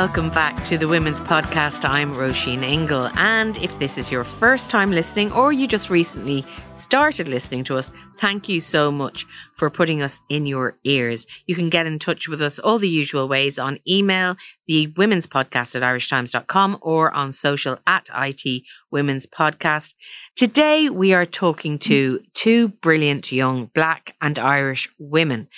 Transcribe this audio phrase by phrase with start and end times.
[0.00, 1.86] Welcome back to the Women's Podcast.
[1.86, 3.10] I'm Roisin Ingle.
[3.18, 6.42] And if this is your first time listening or you just recently
[6.74, 9.26] started listening to us, thank you so much
[9.58, 11.26] for putting us in your ears.
[11.46, 15.26] You can get in touch with us all the usual ways on email, the Women's
[15.26, 19.92] Podcast at irishtimes.com or on social at IT Women's Podcast.
[20.34, 25.48] Today we are talking to two brilliant young black and Irish women.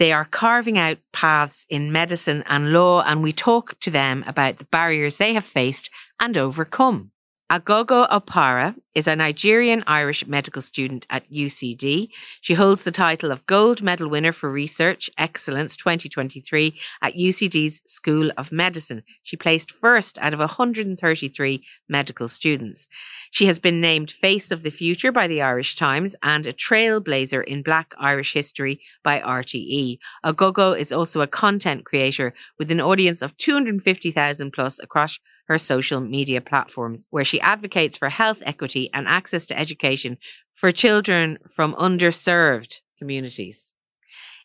[0.00, 4.56] They are carving out paths in medicine and law, and we talk to them about
[4.56, 7.10] the barriers they have faced and overcome.
[7.52, 12.08] Aghogho Okpara is a Nigerian Irish medical student at UCD.
[12.40, 18.32] She holds the title of Gold Medal Winner for Research Excellence 2023 at UCD's School
[18.36, 19.02] of Medicine.
[19.22, 22.88] She placed first out of 133 medical students.
[23.30, 27.44] She has been named Face of the Future by the Irish Times and a trailblazer
[27.44, 29.98] in Black Irish history by RTE.
[30.24, 35.18] Aghogho is also a content creator with an audience of 250,000 plus across
[35.50, 40.16] her social media platforms, where she advocates for health equity and access to education
[40.54, 43.72] for children from underserved communities.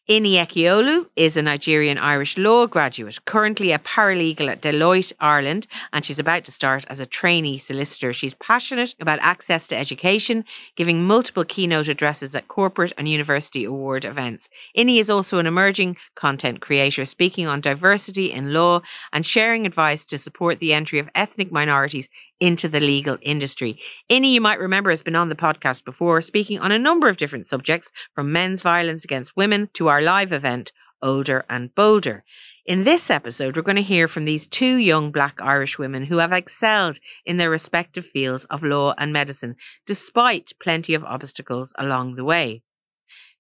[0.08, 6.06] Inny Ekeolu is a Nigerian Irish law graduate, currently a paralegal at Deloitte Ireland, and
[6.06, 8.13] she's about to start as a trainee solicitor.
[8.13, 14.06] She's passionate about access to education, giving multiple keynote addresses at corporate and university award
[14.06, 14.47] events.
[14.75, 18.81] Inny is also an emerging content creator, speaking on diversity in law
[19.12, 22.09] and sharing advice to support the entry of ethnic minorities
[22.40, 23.79] into the legal industry.
[24.09, 27.18] Inny, you might remember, has been on the podcast before, speaking on a number of
[27.18, 32.23] different subjects, from men's violence against women to our live event, Older and Bolder.
[32.66, 36.18] In this episode, we're going to hear from these two young black Irish women who
[36.18, 42.16] have excelled in their respective fields of law and medicine, despite plenty of obstacles along
[42.16, 42.63] the way.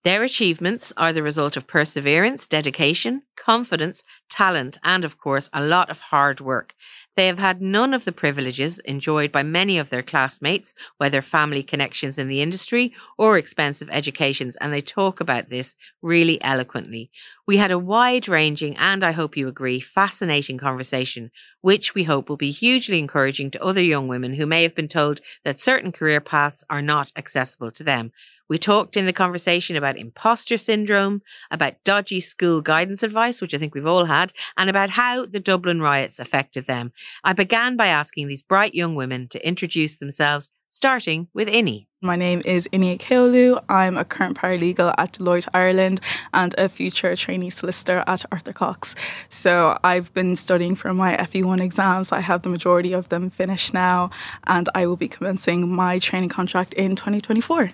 [0.05, 5.89] Their achievements are the result of perseverance, dedication, confidence, talent, and of course, a lot
[5.89, 6.75] of hard work.
[7.15, 11.63] They have had none of the privileges enjoyed by many of their classmates, whether family
[11.63, 17.09] connections in the industry or expensive educations, and they talk about this really eloquently.
[17.47, 22.29] We had a wide ranging and I hope you agree, fascinating conversation, which we hope
[22.29, 25.91] will be hugely encouraging to other young women who may have been told that certain
[25.91, 28.11] career paths are not accessible to them.
[28.47, 33.57] We talked in the conversation about imposter syndrome, about dodgy school guidance advice, which I
[33.57, 36.91] think we've all had, and about how the Dublin riots affected them.
[37.23, 41.87] I began by asking these bright young women to introduce themselves, starting with Inny.
[42.01, 43.63] My name is Inny Ekeolu.
[43.67, 45.99] I'm a current paralegal at Deloitte Ireland
[46.31, 48.93] and a future trainee solicitor at Arthur Cox.
[49.27, 52.11] So I've been studying for my FE1 exams.
[52.11, 54.11] I have the majority of them finished now,
[54.43, 57.71] and I will be commencing my training contract in 2024.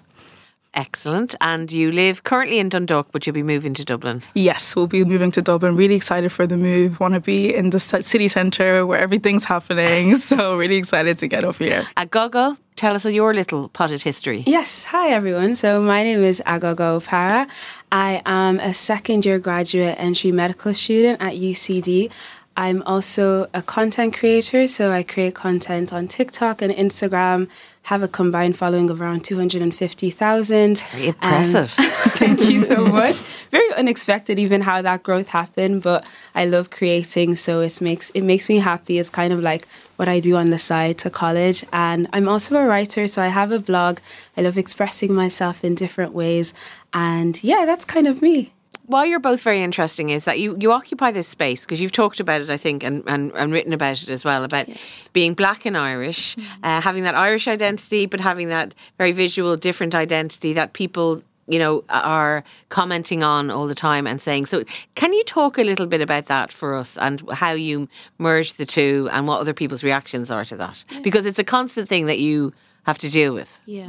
[0.73, 1.35] Excellent.
[1.41, 4.23] And you live currently in Dundalk, but you'll be moving to Dublin.
[4.33, 5.75] Yes, we'll be moving to Dublin.
[5.75, 6.99] Really excited for the move.
[6.99, 10.15] Want to be in the city centre where everything's happening.
[10.31, 11.87] So, really excited to get up here.
[11.97, 14.43] Aghogho, tell us your little potted history.
[14.47, 14.85] Yes.
[14.85, 15.55] Hi, everyone.
[15.55, 17.49] So, my name is Aghogho Okpara.
[17.91, 22.11] I am a second year graduate entry medical student at UCD.
[22.55, 27.47] I'm also a content creator, so I create content on TikTok and Instagram
[27.83, 30.83] have a combined following of around 250,000.
[30.91, 31.73] Very impressive.
[31.77, 33.19] Um, thank you so much.
[33.49, 38.21] Very unexpected even how that growth happened, but I love creating so it makes it
[38.21, 38.99] makes me happy.
[38.99, 39.67] It's kind of like
[39.97, 43.27] what I do on the side to college and I'm also a writer so I
[43.27, 43.99] have a blog.
[44.37, 46.53] I love expressing myself in different ways
[46.93, 48.53] and yeah, that's kind of me
[48.91, 52.19] why you're both very interesting is that you, you occupy this space because you've talked
[52.19, 55.09] about it, I think, and, and, and written about it as well about yes.
[55.13, 56.63] being black and Irish, mm-hmm.
[56.63, 61.57] uh, having that Irish identity, but having that very visual, different identity that people you
[61.57, 64.63] know are commenting on all the time and saying so
[64.93, 67.89] can you talk a little bit about that for us and how you
[68.19, 71.89] merge the two and what other people's reactions are to that because it's a constant
[71.89, 72.53] thing that you
[72.83, 73.61] have to deal with.
[73.65, 73.87] Yeah,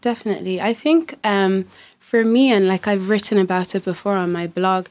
[0.00, 0.60] definitely.
[0.60, 1.66] I think um,
[2.14, 4.86] for me, and like I've written about it before on my blog,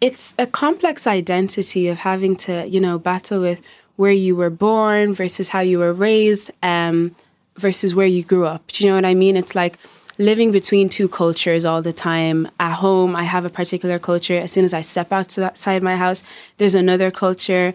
[0.00, 3.60] it's a complex identity of having to, you know, battle with
[3.96, 7.16] where you were born versus how you were raised um,
[7.56, 8.64] versus where you grew up.
[8.68, 9.36] Do you know what I mean?
[9.36, 9.76] It's like
[10.18, 12.48] living between two cultures all the time.
[12.60, 14.38] At home, I have a particular culture.
[14.38, 16.22] As soon as I step outside my house,
[16.58, 17.74] there's another culture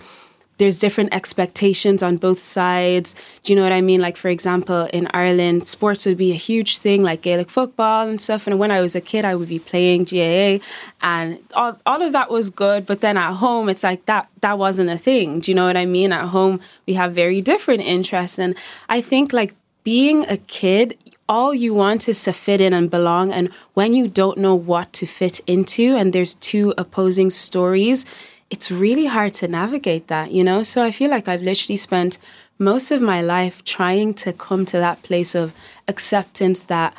[0.57, 3.15] there's different expectations on both sides.
[3.43, 4.01] Do you know what I mean?
[4.01, 8.21] Like, for example, in Ireland, sports would be a huge thing, like Gaelic football and
[8.21, 8.45] stuff.
[8.45, 10.63] And when I was a kid, I would be playing GAA,
[11.01, 12.85] and all, all of that was good.
[12.85, 15.39] But then at home, it's like that that wasn't a thing.
[15.39, 16.11] Do you know what I mean?
[16.11, 18.55] At home, we have very different interests, and
[18.89, 20.97] I think like being a kid,
[21.27, 23.33] all you want is to fit in and belong.
[23.33, 28.05] And when you don't know what to fit into, and there's two opposing stories
[28.53, 30.61] it's really hard to navigate that, you know?
[30.61, 32.19] So I feel like I've literally spent
[32.59, 35.53] most of my life trying to come to that place of
[35.87, 36.93] acceptance that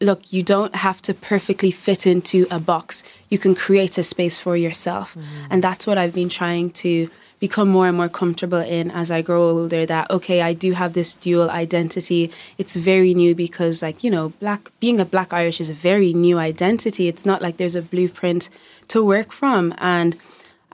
[0.00, 3.04] look, you don't have to perfectly fit into a box.
[3.30, 5.14] You can create a space for yourself.
[5.14, 5.46] Mm-hmm.
[5.48, 7.08] And that's what I've been trying to
[7.38, 10.94] become more and more comfortable in as I grow older that okay, I do have
[10.94, 12.32] this dual identity.
[12.58, 16.12] It's very new because like, you know, black being a black Irish is a very
[16.12, 17.06] new identity.
[17.06, 18.48] It's not like there's a blueprint
[18.88, 20.16] to work from and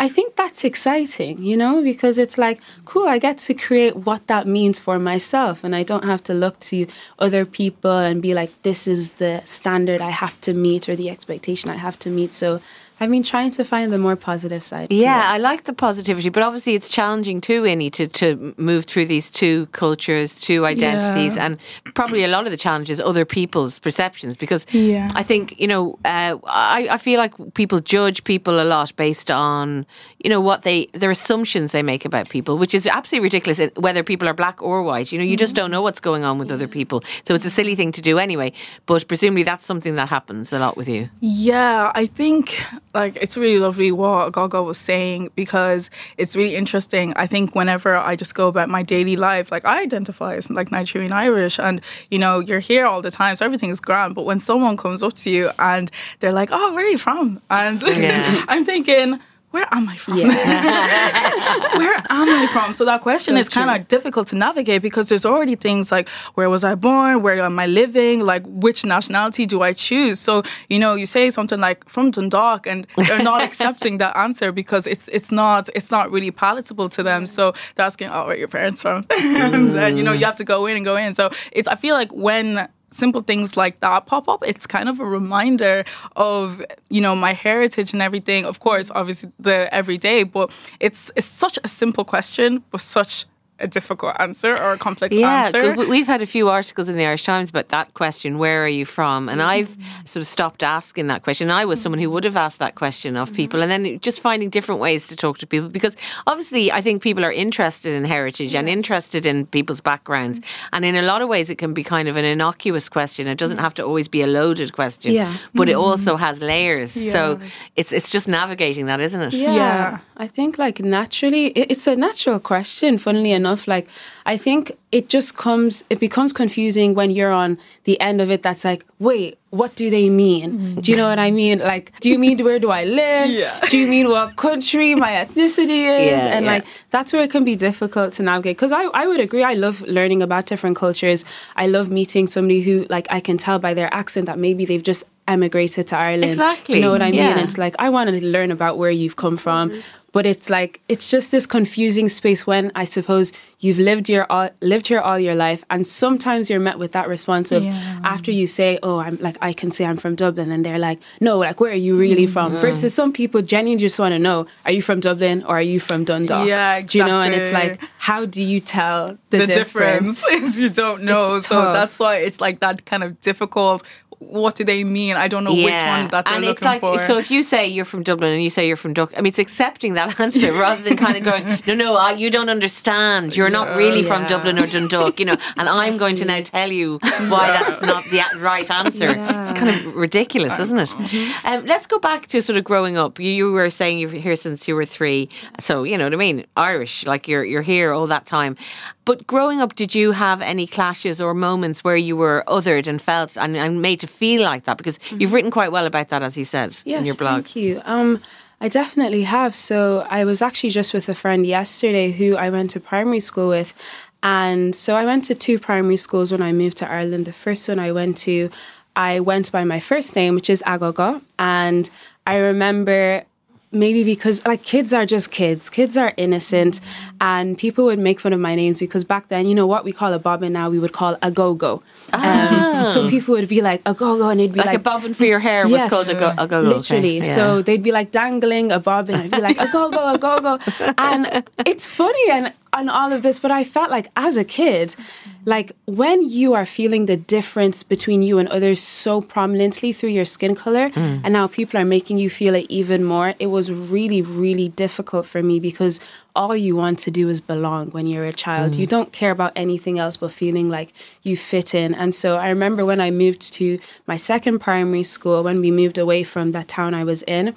[0.03, 4.27] I think that's exciting, you know, because it's like, cool, I get to create what
[4.27, 5.63] that means for myself.
[5.63, 6.89] And I don't have to look to
[7.21, 11.09] other people and be like, this is the standard I have to meet or the
[11.09, 12.35] expectation I have to meet.
[12.35, 12.61] So
[13.03, 14.93] I've been trying to find the more positive side.
[14.93, 19.07] Yeah, I like the positivity, but obviously it's challenging too, Inny, to, to move through
[19.07, 21.47] these two cultures, two identities, yeah.
[21.47, 21.57] and
[21.95, 24.37] probably a lot of the challenges other people's perceptions.
[24.37, 25.11] Because yeah.
[25.17, 29.33] I think you know, uh, I, I feel like people judge people a lot based
[29.33, 29.85] on
[30.23, 33.69] you know what they their assumptions they make about people, which is absolutely ridiculous.
[33.75, 36.39] Whether people are black or white, you know, you just don't know what's going on
[36.39, 36.55] with yeah.
[36.55, 38.53] other people, so it's a silly thing to do anyway.
[38.87, 41.09] But presumably that's something that happens a lot with you.
[41.19, 47.13] Yeah, I think like it's really lovely what Gaga was saying because it's really interesting.
[47.17, 50.71] I think whenever I just go about my daily life, like I identify as like
[50.71, 51.81] Nigerian Irish, and
[52.11, 54.15] you know you're here all the time, so everything is grand.
[54.15, 55.91] But when someone comes up to you and
[56.21, 58.45] they're like, "Oh, where are you from?" and yeah.
[58.49, 59.21] I'm thinking
[59.53, 60.17] where am I from?
[60.17, 60.27] Yeah.
[61.79, 62.73] where am I from?
[62.73, 66.09] So that question so is kind of difficult to navigate because there's already things like
[66.35, 67.23] where was I born?
[67.23, 68.21] Where am I living?
[68.21, 70.19] Like which nationality do I choose?
[70.19, 74.53] So, you know, you say something like from Dundalk and they're not accepting that answer
[74.53, 77.27] because it's it's not it's not really palatable to them.
[77.27, 79.03] So they're asking, Oh, where your parents from?
[79.23, 79.55] Mm.
[79.55, 81.15] and then, you know, you have to go in and go in.
[81.15, 85.01] So it's I feel like when simple things like that pop up, it's kind of
[85.01, 85.85] a reminder
[86.17, 88.45] of you know my heritage and everything.
[88.45, 90.51] Of course, obviously the everyday, but
[90.81, 93.27] it's it's such a simple question with such
[93.59, 95.21] a difficult answer or a complex answer.
[95.21, 95.89] yeah, answer.
[95.89, 98.85] We've had a few articles in the Irish Times about that question, where are you
[98.85, 99.29] from?
[99.29, 99.49] And mm-hmm.
[99.49, 101.51] I've sort of stopped asking that question.
[101.51, 103.71] I was someone who would have asked that question of people mm-hmm.
[103.71, 105.97] and then just finding different ways to talk to people because
[106.27, 108.59] obviously I think people are interested in heritage yes.
[108.59, 110.41] and interested in people's backgrounds.
[110.41, 110.69] Mm-hmm.
[110.75, 113.29] And in a lot of ways it can be kind of an innocuous question.
[113.29, 115.13] It doesn't have to always be a loaded question.
[115.13, 115.37] Yeah.
[115.55, 116.97] But it also has layers.
[116.97, 117.13] Yeah.
[117.13, 117.41] So
[117.77, 119.35] it's it's just navigating that, isn't it?
[119.35, 119.55] Yeah.
[119.55, 119.99] yeah.
[120.17, 123.69] I think like naturally it's a natural question, funnily enough enough.
[123.69, 123.89] Like,
[124.27, 128.43] I think it just comes, it becomes confusing when you're on the end of it.
[128.43, 130.53] That's like, wait, what do they mean?
[130.53, 130.81] Mm-hmm.
[130.81, 131.59] Do you know what I mean?
[131.59, 133.31] Like, do you mean where do I live?
[133.31, 133.61] Yeah.
[133.69, 136.23] Do you mean what country my ethnicity is?
[136.25, 136.53] Yeah, and yeah.
[136.53, 138.57] like, that's where it can be difficult to navigate.
[138.57, 141.25] Because I, I would agree, I love learning about different cultures.
[141.57, 144.83] I love meeting somebody who, like, I can tell by their accent that maybe they've
[144.83, 146.33] just emigrated to Ireland.
[146.33, 146.75] Exactly.
[146.75, 147.21] Do you know what I mean?
[147.21, 147.39] Yeah.
[147.45, 151.11] It's like I want to learn about where you've come from, but it's like it's
[151.11, 155.35] just this confusing space when I suppose you've lived your all, lived here all your
[155.35, 158.01] life, and sometimes you're met with that response of yeah.
[158.05, 161.01] after you say, "Oh, I'm like I can say I'm from Dublin," and they're like,
[161.21, 162.33] "No, like where are you really mm-hmm.
[162.33, 165.63] from?" Versus some people genuinely just want to know, "Are you from Dublin or are
[165.63, 166.89] you from Dundalk?" Yeah, exactly.
[166.89, 167.21] Do you know?
[167.23, 170.23] And it's like, how do you tell the, the difference?
[170.23, 170.45] difference?
[170.49, 171.37] is you don't know.
[171.37, 171.73] It's so tough.
[171.73, 173.83] that's why it's like that kind of difficult
[174.29, 175.17] what do they mean?
[175.17, 175.65] I don't know yeah.
[175.65, 176.99] which one that they're and looking like, for.
[177.01, 179.29] So if you say you're from Dublin and you say you're from Duck, I mean,
[179.29, 183.37] it's accepting that answer rather than kind of going, no, no, I, you don't understand.
[183.37, 184.09] You're yeah, not really yeah.
[184.09, 185.37] from Dublin or Dundalk, you know.
[185.57, 186.99] And I'm going to now tell you
[187.29, 189.15] why that's not the right answer.
[189.17, 190.89] It's kind of ridiculous, isn't it?
[190.89, 191.47] Mm-hmm.
[191.47, 193.19] Um, let's go back to sort of growing up.
[193.19, 195.29] You, you were saying you're here since you were three,
[195.61, 196.47] so you know what I mean.
[196.57, 198.57] Irish, like you're you're here all that time.
[199.05, 203.03] But growing up, did you have any clashes or moments where you were othered and
[203.03, 204.77] felt and, and made to feel like that?
[204.77, 205.21] Because mm-hmm.
[205.21, 207.45] you've written quite well about that, as you said yes, in your blog.
[207.45, 207.83] Thank you.
[207.85, 208.21] Um,
[208.61, 209.55] I definitely have.
[209.55, 213.49] So I was actually just with a friend yesterday who I went to primary school
[213.49, 213.75] with,
[214.23, 217.25] And so I went to two primary schools when I moved to Ireland.
[217.25, 218.51] The first one I went to,
[218.95, 221.23] I went by my first name, which is Aghogho.
[221.39, 221.91] And
[222.27, 223.25] I remember
[223.73, 226.81] maybe because like kids are just kids kids are innocent
[227.21, 229.93] and people would make fun of my names because back then you know what we
[229.93, 233.81] call a bobbin now we would call a go-go um, so people would be like
[233.87, 235.91] a go-go and it'd be Like, like, a bobbin for your hair was Yes.
[235.91, 236.33] called a go.
[236.37, 237.19] A go Literally.
[237.21, 237.29] Okay.
[237.29, 239.15] So they'd be like dangling a bobbin.
[239.17, 240.59] I'd be like, a go go, a go go.
[240.99, 244.97] And it's funny and, and all of this, but I felt like as a kid,
[245.45, 250.25] like when you are feeling the difference between you and others so prominently through your
[250.25, 251.21] skin color, mm.
[251.23, 255.27] and now people are making you feel it even more, it was really, really difficult
[255.27, 256.01] for me because
[256.35, 258.73] all you want to do is belong when you're a child.
[258.73, 258.79] Mm.
[258.79, 261.95] You don't care about anything else but feeling like you fit in.
[261.95, 265.99] And so I remember when I moved to my second primary school, when we moved
[265.99, 267.55] away from that town I was in,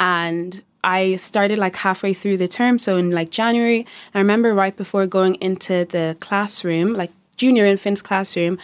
[0.00, 3.86] and I started like halfway through the term, so in like January.
[4.14, 8.58] I remember right before going into the classroom, like junior infants classroom,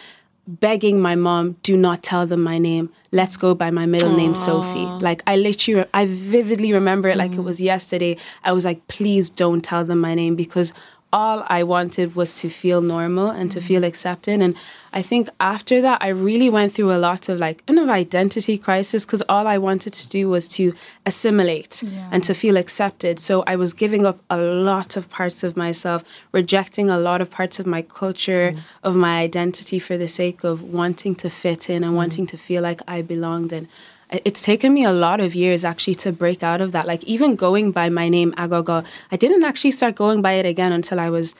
[0.47, 2.89] begging my mom, do not tell them my name.
[3.11, 4.85] Let's go by my middle name, Sophie.
[5.03, 7.45] Like I literally, I vividly remember it like it mm.
[7.45, 8.17] was yesterday.
[8.43, 10.73] I was like, please don't tell them my name because
[11.13, 13.87] all I wanted was to feel normal and to feel mm-hmm.
[13.87, 14.41] accepted.
[14.41, 14.55] And
[14.91, 18.57] I think after that, I really went through a lot of like kind of identity
[18.57, 20.73] crisis because all I wanted to do was to
[21.05, 23.19] assimilate and to feel accepted.
[23.19, 27.29] So I was giving up a lot of parts of myself, rejecting a lot of
[27.29, 28.59] parts of my culture, mm.
[28.83, 31.97] of my identity for the sake of wanting to fit in and mm.
[31.97, 33.53] wanting to feel like I belonged.
[33.53, 33.67] And
[34.25, 36.87] it's taken me a lot of years actually to break out of that.
[36.87, 40.71] Like even going by my name Aghogho, I didn't actually start going by it again
[40.71, 41.35] until I was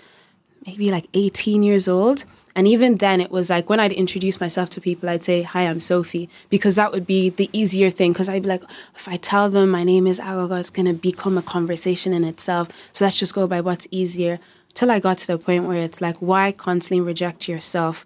[0.65, 2.25] maybe like 18 years old.
[2.55, 5.63] And even then, it was like when I'd introduce myself to people, I'd say, Hi,
[5.63, 8.13] I'm Sophie, because that would be the easier thing.
[8.13, 8.63] Because I'd be like,
[8.95, 12.23] if I tell them my name is Aghogho, it's going to become a conversation in
[12.23, 12.69] itself.
[12.91, 14.39] So let's just go by what's easier.
[14.75, 18.05] Till I got to the point where it's like, why constantly reject yourself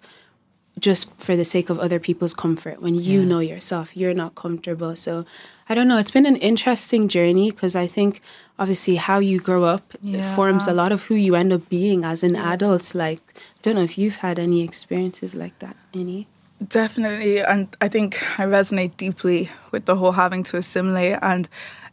[0.78, 4.94] just for the sake of other people's comfort when you know yourself you're not comfortable
[4.96, 5.24] so
[5.68, 8.20] i don't know it's been an interesting journey because i think
[8.58, 10.34] obviously how you grow up Yeah.
[10.34, 13.74] forms a lot of who you end up being as an adult like i don't
[13.76, 16.26] know if you've had any experiences like that any
[16.66, 17.40] Definitely.
[17.40, 21.16] And I think I resonate deeply with the whole having to assimilate.
[21.22, 21.48] And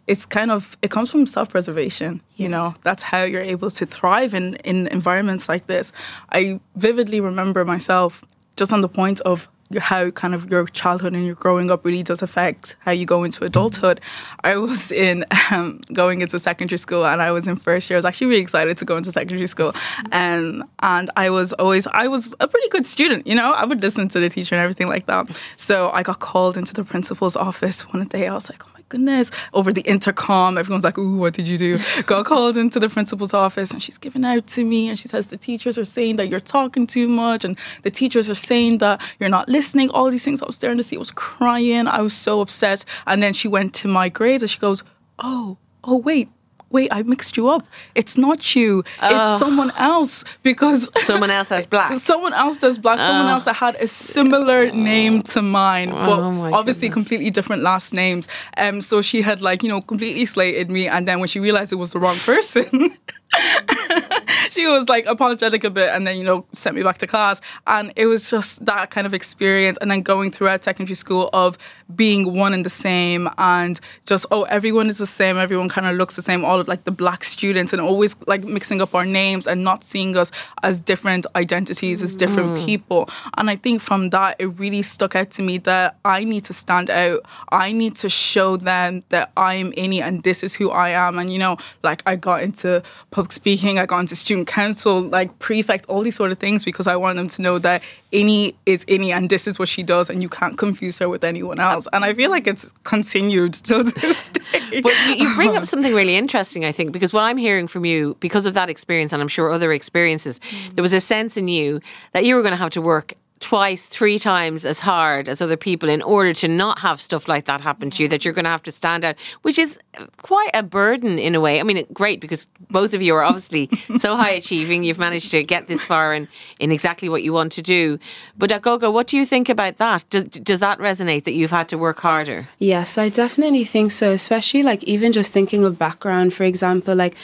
[0.08, 2.22] it's kind of, it comes from self preservation.
[2.36, 5.92] You know, that's how you're able to thrive in, in environments like this.
[6.32, 8.24] I vividly remember myself
[8.56, 12.04] just on the point of how kind of your childhood and your growing up really
[12.04, 14.00] does affect how you go into adulthood.
[14.44, 17.98] I was in um, going into secondary school and I was in first year.
[17.98, 19.74] I was actually really excited to go into secondary school,
[20.12, 23.26] and and I was always I was a pretty good student.
[23.26, 25.30] You know, I would listen to the teacher and everything like that.
[25.56, 28.28] So I got called into the principal's office one day.
[28.28, 30.58] I was like, goodness, over the intercom.
[30.58, 31.80] Everyone's like, ooh, what did you do?
[32.06, 35.27] Got called into the principal's office and she's giving out to me and she says,
[35.27, 39.01] the teachers are saying that you're talking too much and the teachers are saying that
[39.20, 39.89] you're not listening.
[39.89, 40.96] All these things I was staring to see.
[40.96, 41.88] I was crying.
[41.88, 42.86] I was so upset.
[43.08, 44.84] And then she went to my grades and she goes,
[45.20, 46.30] oh, oh, wait.
[46.75, 47.63] Wait, I mixed you up.
[48.01, 48.84] It's not you.
[49.01, 51.94] It's someone else because Someone else has black.
[52.12, 56.32] someone else that's black, someone else that had a similar name to mine, but Oh
[56.32, 56.94] my obviously goodness.
[57.08, 58.27] completely different last names.
[58.58, 61.72] Um, so she had like you know completely slated me, and then when she realized
[61.72, 62.98] it was the wrong person.
[64.51, 67.42] she was like apologetic a bit and then you know sent me back to class.
[67.68, 71.58] And it was just that kind of experience and then going throughout secondary school of
[71.96, 75.96] being one and the same and just oh everyone is the same everyone kind of
[75.96, 79.06] looks the same all of like the black students and always like mixing up our
[79.06, 80.32] names and not seeing us
[80.63, 82.65] as different identities as different mm.
[82.65, 83.10] people.
[83.38, 86.54] And i think from that it really stuck out to me that i need to
[86.54, 87.22] stand out.
[87.51, 91.20] I need to show them that i am Inny and this is who i am.
[91.20, 95.38] And you know like i got into public speaking i got into student council like
[95.39, 97.82] prefect all these sort of things because i want them to know that
[98.15, 101.25] Inny is Inny and this is what she does and you can't confuse her with
[101.25, 101.86] anyone else.
[101.91, 104.82] And i feel like it's continued till this day.
[104.82, 107.84] But you, you bring up something really interesting, I think, because what I'm hearing from
[107.84, 110.39] you, because of that experience, and I'm sure other experiences,
[110.75, 111.82] there was a sense in you
[112.13, 115.58] that you were going to have to work twice, three times as hard as other
[115.58, 118.46] people in order to not have stuff like that happen to you, that you're going
[118.46, 119.77] to have to stand out, which is
[120.22, 121.60] quite a burden in a way.
[121.60, 124.84] I mean, great because both of you are obviously so high achieving.
[124.84, 126.27] You've managed to get this far in,
[126.60, 128.00] in exactly what you want to do.
[128.38, 130.06] But uh, Aghogho, what do you think about that?
[130.10, 132.48] Does, does that resonate that you've had to work harder?
[132.58, 137.15] Yes, I definitely think so, especially like even just thinking of background, for example, like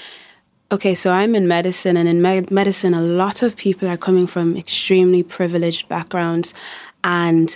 [0.71, 4.25] okay, so I'm in medicine, and in med- medicine, a lot of people are coming
[4.25, 6.53] from extremely privileged backgrounds.
[7.03, 7.55] And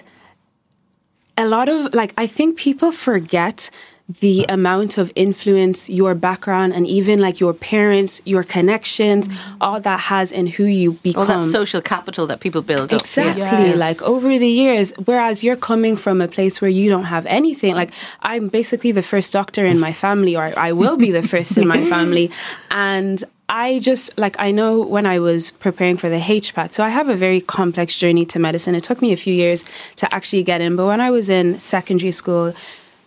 [1.38, 3.70] a lot of, like, I think people forget
[4.08, 9.58] the amount of influence your background and even like your parents, your connections, mm-hmm.
[9.62, 11.22] all that has in who you become.
[11.22, 13.02] All that social capital that people build up.
[13.02, 13.42] Exactly.
[13.42, 13.80] Yes.
[13.80, 17.74] Like over the years, whereas you're coming from a place where you don't have anything.
[17.74, 21.58] Like I'm basically the first doctor in my family, or I will be the first
[21.58, 22.32] in my family.
[22.72, 26.90] And I just like I know when I was preparing for the HPAT, so I
[26.90, 28.76] have a very complex journey to medicine.
[28.76, 29.64] It took me a few years
[29.98, 32.54] to actually get in, but when I was in secondary school,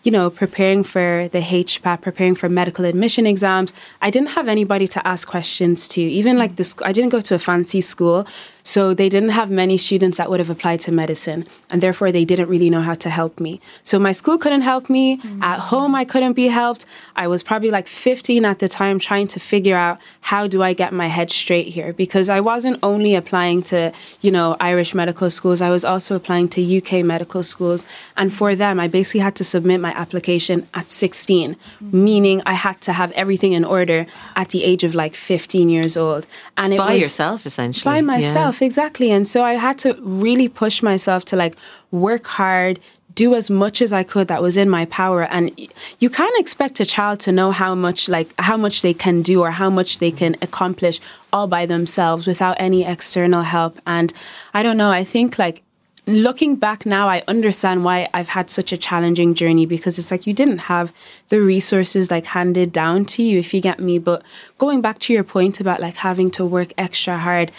[0.04, 4.86] you know, preparing for the HPAT, preparing for medical admission exams, I didn't have anybody
[4.88, 6.00] to ask questions to.
[6.00, 8.26] Even like this, I didn't go to a fancy school,
[8.68, 12.26] so they didn't have many students that would have applied to medicine, and therefore they
[12.26, 13.62] didn't really know how to help me.
[13.82, 15.16] So my school couldn't help me.
[15.16, 15.42] Mm-hmm.
[15.42, 16.84] At home, I couldn't be helped.
[17.16, 19.98] I was probably like 15 at the time trying to figure out
[20.32, 24.30] how do I get my head straight here because I wasn't only applying to, you
[24.30, 27.86] know, Irish medical schools, I was also applying to UK medical schools.
[28.18, 32.04] And for them, I basically had to submit my application at 16, mm-hmm.
[32.04, 34.06] meaning I had to have everything in order
[34.36, 36.26] at the age of like 15 years old.
[36.58, 37.90] And it by was yourself, essentially.
[37.90, 38.56] By myself.
[38.56, 39.10] Yeah exactly.
[39.10, 41.56] And so I had to really push myself to like
[41.90, 42.80] work hard,
[43.14, 45.24] do as much as I could that was in my power.
[45.24, 45.50] And
[45.98, 49.40] you can't expect a child to know how much like how much they can do
[49.42, 51.00] or how much they can accomplish
[51.32, 53.80] all by themselves without any external help.
[53.86, 54.12] And
[54.54, 55.62] I don't know, I think like
[56.08, 60.26] looking back now, I understand why I've had such a challenging journey because it's like
[60.26, 60.92] you didn't have
[61.28, 63.98] the resources like handed down to you, if you get me.
[63.98, 64.22] But
[64.56, 67.52] going back to your point about like having to work extra hard,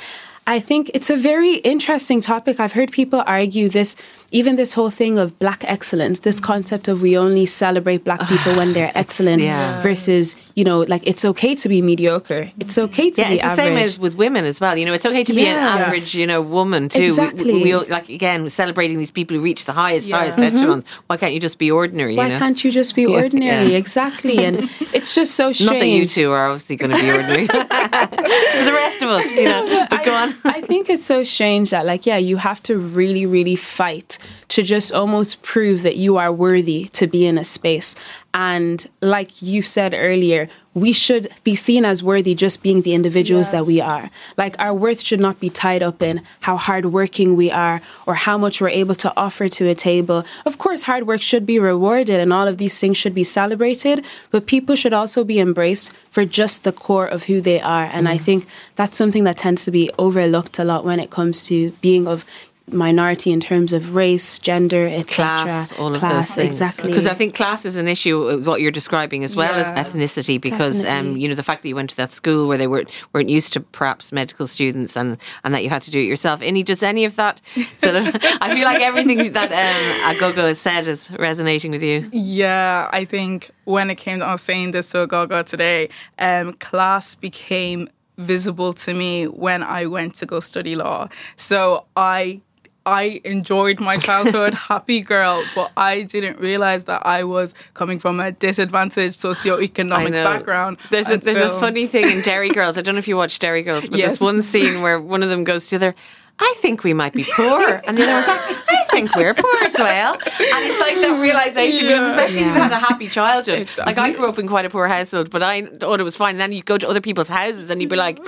[0.48, 2.60] I think it's a very interesting topic.
[2.60, 3.96] I've heard people argue this,
[4.32, 6.44] even this whole thing of black excellence, this mm.
[6.44, 9.82] concept of we only celebrate black ah, people when they're excellent yeah.
[9.82, 12.52] versus, you know, like it's okay to be mediocre.
[12.60, 12.84] It's mm.
[12.84, 14.78] okay to be yeah, be it's the same as with women as well.
[14.78, 17.04] You know, it's okay to be an average, you know, woman too.
[17.04, 17.54] Exactly.
[17.54, 20.18] We, we, we, like, again, celebrating these people who reach the highest, yeah.
[20.18, 20.58] highest mm-hmm.
[20.58, 20.84] echelons.
[21.08, 22.16] Why can't you just be ordinary?
[22.16, 22.40] Why you know?
[22.40, 23.74] can't you just be ordinary?
[23.74, 24.46] Exactly.
[24.46, 24.58] And
[24.94, 25.72] it's just so strange.
[25.72, 27.48] Not that you two are obviously going to be ordinary.
[27.48, 30.36] the rest of us, you know, but go on.
[30.46, 34.19] I think it's so strange that, like, yeah, you have to really, really fight
[34.50, 37.96] to just almost prove that you are worthy to be in a space.
[38.34, 43.48] And like you said earlier, we should be seen as worthy just being the individuals
[43.48, 43.52] yes.
[43.52, 44.10] that we are.
[44.38, 48.38] Like our worth should not be tied up in how hardworking we are or how
[48.38, 50.26] much we're able to offer to a table.
[50.46, 54.06] Of course, hard work should be rewarded and all of these things should be celebrated,
[54.30, 57.86] but people should also be embraced for just the core of who they are.
[57.86, 58.12] And mm.
[58.12, 61.72] I think that's something that tends to be overlooked a lot when it comes to
[61.82, 62.26] being of
[62.72, 65.44] minority in terms of race, gender, etc.
[65.44, 66.54] Class, all of those things.
[66.54, 66.90] Exactly.
[66.90, 70.40] Because I think class is an issue, what you're describing, as well yeah, as ethnicity,
[70.40, 72.90] because um, you know the fact that you went to that school where they weren't
[73.14, 76.42] weren't used to perhaps medical students, and and that you had to do it yourself.
[76.42, 77.42] Inny does any of that
[77.78, 78.08] sort of?
[78.42, 82.10] I feel like everything that um, Aghogho has said is resonating with you.
[82.12, 86.54] Yeah, I think when it came to I was saying this to Aghogho today, um,
[86.54, 91.08] class became visible to me when I went to go study law.
[91.36, 92.42] So I
[92.90, 98.20] I enjoyed my childhood, happy girl, but I didn't realize that I was coming from
[98.20, 100.78] a disadvantaged socioeconomic background.
[100.90, 101.56] There's a, there's so...
[101.56, 102.78] a funny thing in Derry Girls.
[102.78, 104.08] I don't know if you watch Derry Girls, but yes.
[104.08, 105.96] there's one scene where one of them goes to the other.
[106.42, 109.64] I think we might be poor, and the other one's like, I think we're poor
[109.66, 110.14] as well.
[110.14, 111.92] And it's like that realization yeah.
[111.92, 112.50] because especially yeah.
[112.50, 113.70] if you had a happy childhood.
[113.78, 116.36] Like I grew up in quite a poor household, but I thought it was fine.
[116.36, 118.20] And then you go to other people's houses and you'd be like,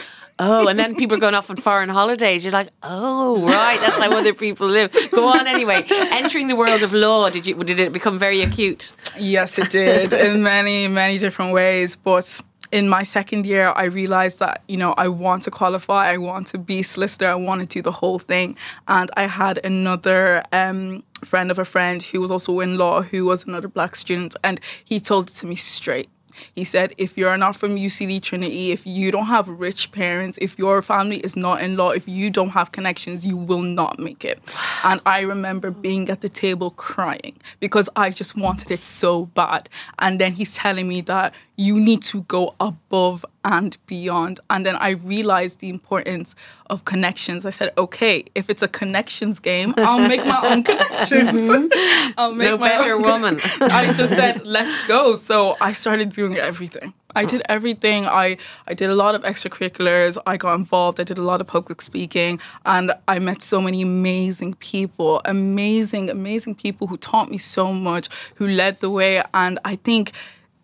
[0.41, 2.43] oh, and then people are going off on foreign holidays.
[2.43, 4.91] You're like, oh, right, that's how other people live.
[5.11, 5.85] Go on anyway.
[5.89, 8.91] Entering the world of law, did you did it become very acute?
[9.17, 14.39] Yes, it did in many many different ways, but in my second year, I realized
[14.39, 17.67] that, you know, I want to qualify, I want to be solicitor, I want to
[17.67, 18.55] do the whole thing.
[18.87, 23.25] And I had another um, friend of a friend who was also in law, who
[23.25, 26.09] was another black student, and he told it to me straight.
[26.53, 30.57] He said, if you're not from UCD Trinity, if you don't have rich parents, if
[30.57, 34.25] your family is not in law, if you don't have connections, you will not make
[34.25, 34.39] it.
[34.83, 39.69] And I remember being at the table crying because I just wanted it so bad.
[39.99, 44.39] And then he's telling me that you need to go above and beyond.
[44.49, 46.35] And then I realized the importance
[46.69, 47.45] of connections.
[47.45, 51.31] I said, okay, if it's a connections game, I'll make my own connections.
[51.41, 52.11] Mm-hmm.
[52.17, 53.01] I'll make no my better own.
[53.01, 53.39] woman.
[53.61, 55.15] I just said, let's go.
[55.15, 56.93] So I started doing everything.
[57.15, 58.05] I did everything.
[58.05, 60.17] I, I did a lot of extracurriculars.
[60.25, 60.99] I got involved.
[60.99, 62.39] I did a lot of public speaking.
[62.65, 68.09] And I met so many amazing people, amazing, amazing people who taught me so much,
[68.35, 69.23] who led the way.
[69.33, 70.11] And I think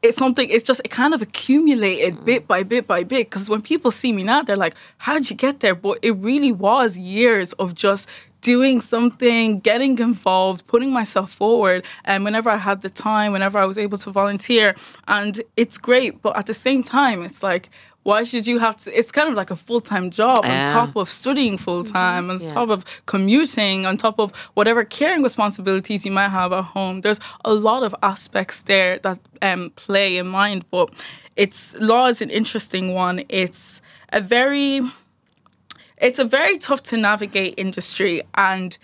[0.01, 2.25] it's something it's just it kind of accumulated mm.
[2.25, 3.29] bit by bit by bit.
[3.29, 5.75] Because when people see me now they're like how'd you get there?
[5.75, 8.07] But it really was years of just
[8.41, 11.86] doing something, getting involved, putting myself forward.
[12.06, 14.76] And whenever I had the time, whenever I was able to volunteer,
[15.08, 16.21] and it's great.
[16.21, 17.69] But at the same time, it's like,
[18.04, 18.97] why should you have to?
[18.97, 20.65] It's kind of like a full time job Yeah.
[20.67, 22.50] on top of studying full time, on Yeah.
[22.50, 27.02] top of commuting, on top of whatever caring responsibilities you might have at home.
[27.02, 30.89] There's a lot of aspects there that um, play in mind, but
[31.36, 33.23] it's law is an interesting one.
[33.28, 33.82] It's
[34.13, 34.80] a very
[35.97, 38.77] it's a very tough to navigate industry and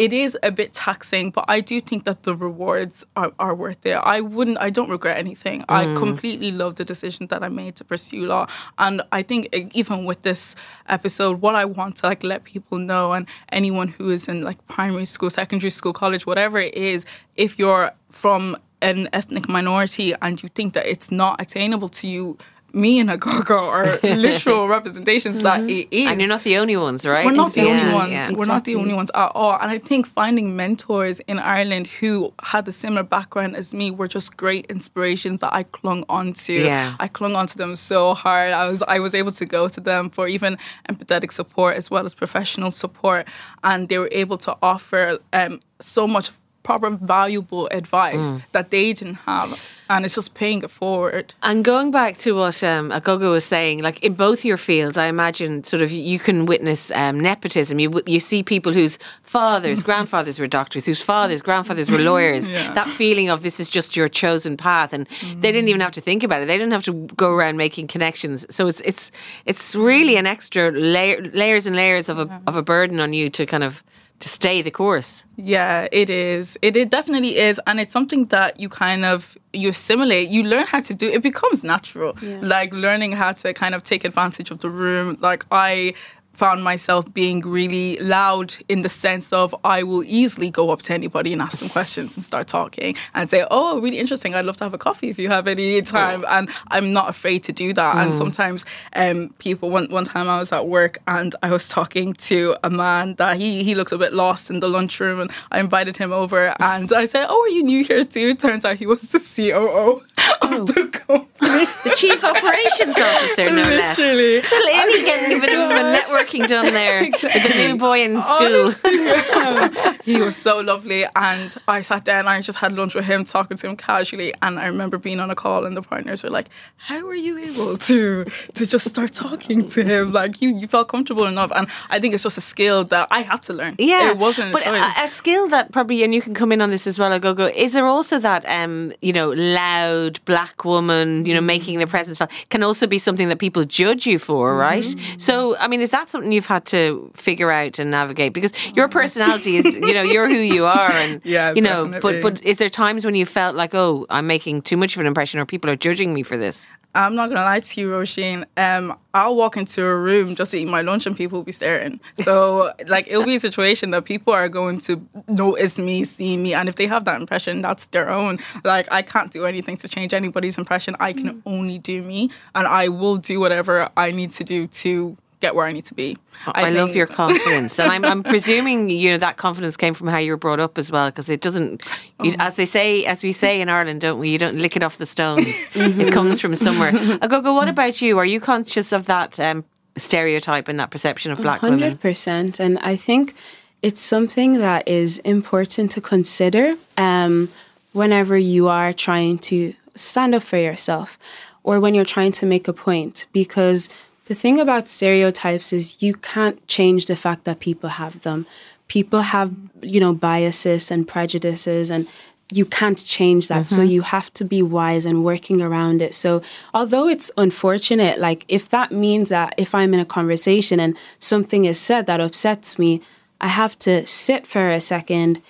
[0.00, 3.84] it is a bit taxing, but I do think that the rewards are, are worth
[3.84, 3.96] it.
[3.96, 5.62] I wouldn't, I don't regret anything.
[5.68, 5.94] I mm.
[5.94, 8.46] completely love the decision that I made to pursue law.
[8.78, 10.56] And I think even with this
[10.88, 14.66] episode, what I want to like let people know and anyone who is in like
[14.68, 17.04] primary school, secondary school, college, whatever it is,
[17.36, 22.38] if you're from an ethnic minority and you think that it's not attainable to you,
[22.72, 26.06] me and Aghogho are literal representations that it is.
[26.08, 27.24] And you're not the only ones, right?
[27.24, 28.10] We're not the Yeah, only ones.
[28.12, 28.30] yeah.
[28.32, 29.58] We're not the only ones at all.
[29.60, 34.08] And I think finding mentors in Ireland who had a similar background as me were
[34.08, 36.52] just great inspirations that I clung onto.
[36.52, 36.94] Yeah.
[37.00, 38.52] I clung onto them so hard.
[38.52, 40.56] I was I was able to go to them for even
[40.88, 43.26] empathetic support as well as professional support,
[43.64, 46.30] and they were able to offer um, so much
[46.70, 48.42] proper valuable advice Mm.
[48.52, 49.50] that they didn't have,
[49.88, 51.26] and it's just paying it forward.
[51.42, 55.06] And going back to what um, Aghogho was saying, like in both your fields, I
[55.16, 57.74] imagine sort of you can witness um, nepotism.
[57.80, 62.44] You you see people whose fathers, grandfathers were doctors, whose fathers, grandfathers were lawyers.
[62.60, 62.74] Yeah.
[62.74, 65.06] That feeling of this is just your chosen path, and
[65.42, 66.46] they didn't even have to think about it.
[66.46, 68.46] They didn't have to go around making connections.
[68.56, 69.10] So it's it's
[69.50, 73.30] it's really an extra layer, layers and layers of a of a burden on you
[73.30, 73.82] to kind of
[74.20, 75.24] to stay the course.
[75.36, 76.58] Yeah, it is.
[76.62, 77.60] It, it definitely is.
[77.66, 80.28] And it's something that you kind of you assimilate.
[80.28, 82.14] You learn how to do it becomes natural.
[82.22, 85.16] Like learning how to kind of take advantage of the room.
[85.20, 85.94] Like I
[86.40, 90.94] found myself being really loud in the sense of I will easily go up to
[90.94, 94.34] anybody and ask them questions and start talking and say, Oh, really interesting.
[94.34, 96.24] I'd love to have a coffee if you have any time.
[96.28, 97.96] And I'm not afraid to do that.
[97.98, 102.14] And sometimes um, people, one, one time I was at work and I was talking
[102.30, 105.60] to a man that he, he looks a bit lost in the lunchroom and I
[105.60, 108.32] invited him over and I said, Oh, are you new here too?
[108.32, 110.02] Turns out he was the COO
[110.40, 111.66] of the company.
[111.84, 113.98] The chief operations officer, no less.
[113.98, 114.40] Literally.
[114.40, 117.02] Little Annie getting a bit of a networking done there.
[117.02, 118.64] with The new boy in school.
[118.66, 119.96] Honestly, yeah.
[120.04, 123.24] he was so lovely, and I sat down and I just had lunch with him,
[123.24, 124.34] talking to him casually.
[124.42, 127.38] And I remember being on a call, and the partners were like, "How were you
[127.38, 130.12] able to to just start talking to him?
[130.12, 133.20] Like you, you felt comfortable enough?" And I think it's just a skill that I
[133.20, 133.74] had to learn.
[133.78, 136.60] Yeah, it wasn't a but a, a skill that probably, and you can come in
[136.60, 137.18] on this as well.
[137.18, 137.46] Go go.
[137.46, 142.18] Is there also that, um, you know, loud black woman, you know, making their presence
[142.18, 144.84] felt can also be something that people judge you for, right?
[145.18, 148.32] So, I mean, is that something you've had to figure out and navigate?
[148.32, 151.84] Because your personality is, you know, you're who you are, and Yeah, you know.
[151.84, 152.20] definitely.
[152.22, 155.00] But but is there times when you felt like, oh, I'm making too much of
[155.00, 156.66] an impression, or people are judging me for this?
[156.94, 158.44] I'm not gonna lie to you, Roisin.
[158.56, 161.52] Um, I'll walk into a room just to eat my lunch and people will be
[161.52, 162.00] staring.
[162.18, 166.54] So like it'll be a situation that people are going to notice me, see me,
[166.54, 168.38] and if they have that impression, that's their own.
[168.64, 170.96] Like I can't do anything to change anybody's impression.
[171.00, 171.42] I can mm.
[171.46, 175.66] only do me, and I will do whatever I need to do to get where
[175.66, 176.16] I need to be.
[176.46, 180.08] I, love think- your confidence, and I'm, I'm presuming you know that confidence came from
[180.08, 181.84] how you were brought up as well, because it doesn't,
[182.22, 184.30] you, as they say, as we say in Ireland, don't we?
[184.30, 185.44] You don't lick it off the stones.
[185.74, 186.92] it comes from somewhere.
[186.92, 188.18] Aghogho, what about you?
[188.18, 189.64] Are you conscious of that um,
[189.96, 191.80] stereotype and that perception of black women?
[191.80, 193.34] Hundred percent, and I think
[193.82, 197.48] it's something that is important to consider um,
[197.92, 201.18] whenever you are trying to stand up for yourself,
[201.62, 203.26] or when you're trying to make a point.
[203.32, 203.90] Because
[204.26, 208.46] the thing about stereotypes is you can't change the fact that people have them.
[208.88, 209.52] People have,
[209.82, 212.06] you know, biases and prejudices and
[212.52, 213.68] you can't change that.
[213.68, 213.90] So mm-hmm.
[213.90, 216.14] you have to be wise and working around it.
[216.14, 216.42] So
[216.74, 221.64] although it's unfortunate, like if that means that if I'm in a conversation and something
[221.64, 223.02] is said that upsets me,
[223.40, 225.40] I have to sit for a second,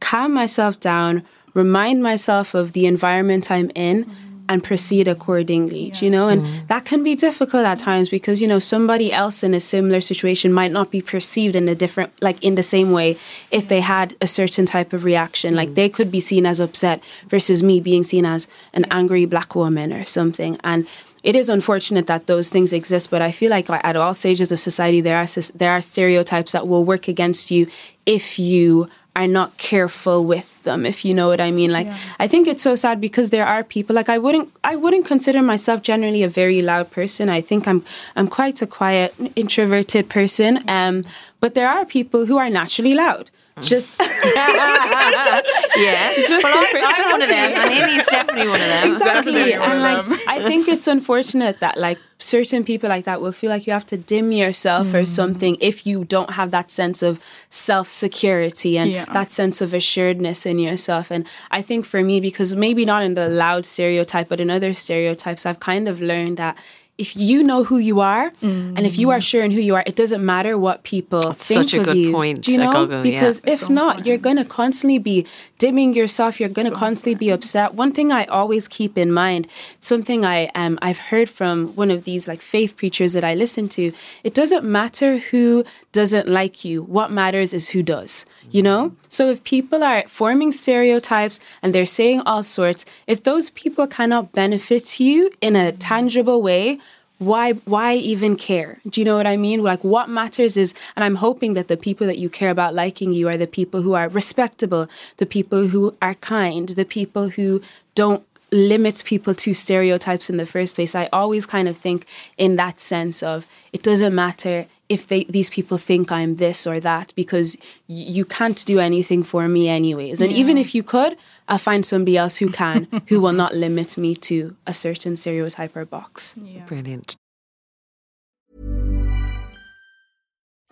[0.00, 4.25] calm myself down, remind myself of the environment I'm in mm-hmm.
[4.48, 6.28] And proceed accordingly do you know?
[6.28, 10.00] And that can be difficult at times because you know somebody else in a similar
[10.00, 13.16] situation might not be perceived in a different like in the same way
[13.50, 15.54] if they had a certain type of reaction.
[15.54, 19.54] Like they could be seen as upset versus me being seen as an angry black
[19.54, 20.58] woman or something.
[20.62, 20.86] And
[21.22, 24.60] it is unfortunate that those things exist, but I feel like at all stages of
[24.60, 27.66] society, there are there are stereotypes that will work against you
[28.04, 31.72] if you are not careful with them if you know what i mean.
[31.72, 31.96] Like yeah.
[32.24, 35.42] i think it's so sad because there are people like i wouldn't i wouldn't consider
[35.42, 37.28] myself generally a very loud person.
[37.28, 37.80] I think i'm
[38.16, 41.04] i'm quite a quiet introverted person um
[41.40, 43.30] but there are people who are naturally loud
[43.62, 48.92] just yeah, just well, I'm, I'm, one of them, and Amy's definitely one of them.
[48.92, 53.50] Exactly, and like I think it's unfortunate that like certain people like that will feel
[53.50, 55.02] like you have to dim yourself mm.
[55.02, 59.04] or something if you don't have that sense of self security and yeah.
[59.06, 61.10] that sense of assuredness in yourself.
[61.10, 64.74] And I think for me, because maybe not in the loud stereotype, but in other
[64.74, 66.58] stereotypes, I've kind of learned that
[66.98, 68.74] if you know who you are mm.
[68.76, 71.46] and if you are sure in who you are, it doesn't matter what people That's
[71.46, 72.12] think such a of good you.
[72.12, 72.42] point.
[72.42, 73.02] Do you know?
[73.02, 73.52] because yeah.
[73.52, 74.06] if so not, important.
[74.06, 75.26] you're going to constantly be
[75.58, 76.40] dimming yourself.
[76.40, 77.20] You're going to so constantly important.
[77.20, 77.74] be upset.
[77.74, 79.46] One thing I always keep in mind,
[79.78, 83.68] something I um I've heard from one of these like faith preachers that I listen
[83.70, 83.92] to.
[84.24, 86.82] It doesn't matter who doesn't like you.
[86.82, 88.24] What matters is who does.
[88.50, 88.96] You know.
[89.08, 94.32] So if people are forming stereotypes and they're saying all sorts, if those people cannot
[94.32, 96.78] benefit you in a tangible way
[97.18, 98.78] why why even care?
[98.88, 99.62] Do you know what i mean?
[99.62, 103.12] Like what matters is and i'm hoping that the people that you care about liking
[103.12, 107.62] you are the people who are respectable the people who are kind the people who
[107.94, 110.94] don't limit people to stereotypes in the first place.
[110.94, 112.06] I always kind of think
[112.38, 116.78] in that sense of it doesn't matter if they these people think i'm this or
[116.78, 117.56] that because
[117.88, 120.20] you can't do anything for me anyways.
[120.20, 120.38] And yeah.
[120.38, 121.16] even if you could
[121.48, 125.76] I'll find somebody else who can, who will not limit me to a certain stereotype
[125.76, 126.34] or box.
[126.36, 126.64] Yeah.
[126.64, 127.16] Brilliant.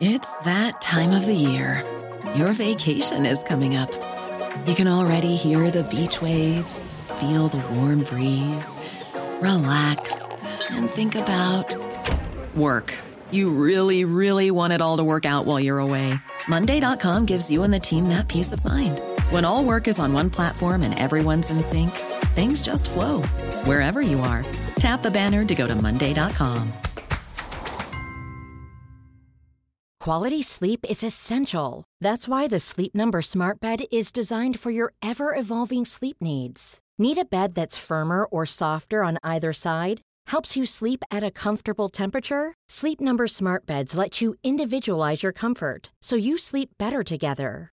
[0.00, 1.84] It's that time of the year.
[2.34, 3.92] Your vacation is coming up.
[4.66, 8.76] You can already hear the beach waves, feel the warm breeze,
[9.40, 11.76] relax, and think about
[12.56, 12.92] work.
[13.30, 16.14] You really, really want it all to work out while you're away.
[16.48, 19.00] Monday.com gives you and the team that peace of mind.
[19.34, 21.90] When all work is on one platform and everyone's in sync,
[22.36, 23.22] things just flow
[23.66, 24.46] wherever you are.
[24.76, 26.72] Tap the banner to go to Monday.com.
[29.98, 31.82] Quality sleep is essential.
[32.00, 36.78] That's why the Sleep Number Smart Bed is designed for your ever evolving sleep needs.
[36.96, 40.00] Need a bed that's firmer or softer on either side?
[40.28, 42.54] Helps you sleep at a comfortable temperature?
[42.68, 47.73] Sleep Number Smart Beds let you individualize your comfort so you sleep better together.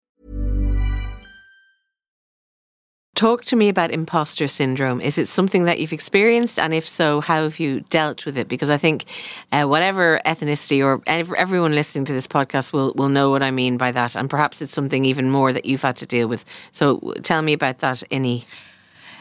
[3.21, 4.99] Talk to me about imposter syndrome.
[4.99, 6.57] Is it something that you've experienced?
[6.57, 8.47] And if so, how have you dealt with it?
[8.47, 9.05] Because I think
[9.51, 13.77] uh, whatever ethnicity or everyone listening to this podcast will, will know what I mean
[13.77, 14.15] by that.
[14.15, 16.43] And perhaps it's something even more that you've had to deal with.
[16.71, 18.43] So tell me about that, Inny.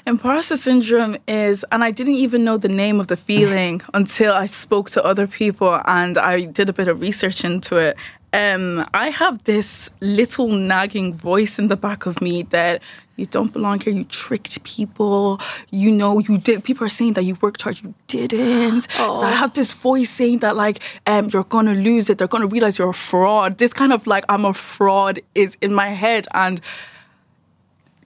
[0.06, 4.46] Imposter syndrome is, and I didn't even know the name of the feeling until I
[4.46, 7.98] spoke to other people and I did a bit of research into it.
[8.32, 12.80] Um, I have this little nagging voice in the back of me that
[13.20, 16.64] you don't belong here, you tricked people, you know, you did.
[16.64, 18.88] People are saying that you worked hard, you didn't.
[18.98, 19.20] Oh.
[19.20, 22.78] I have this voice saying that, like, um, you're gonna lose it, they're gonna realize
[22.78, 23.58] you're a fraud.
[23.58, 26.26] This kind of like, I'm a fraud is in my head.
[26.32, 26.60] And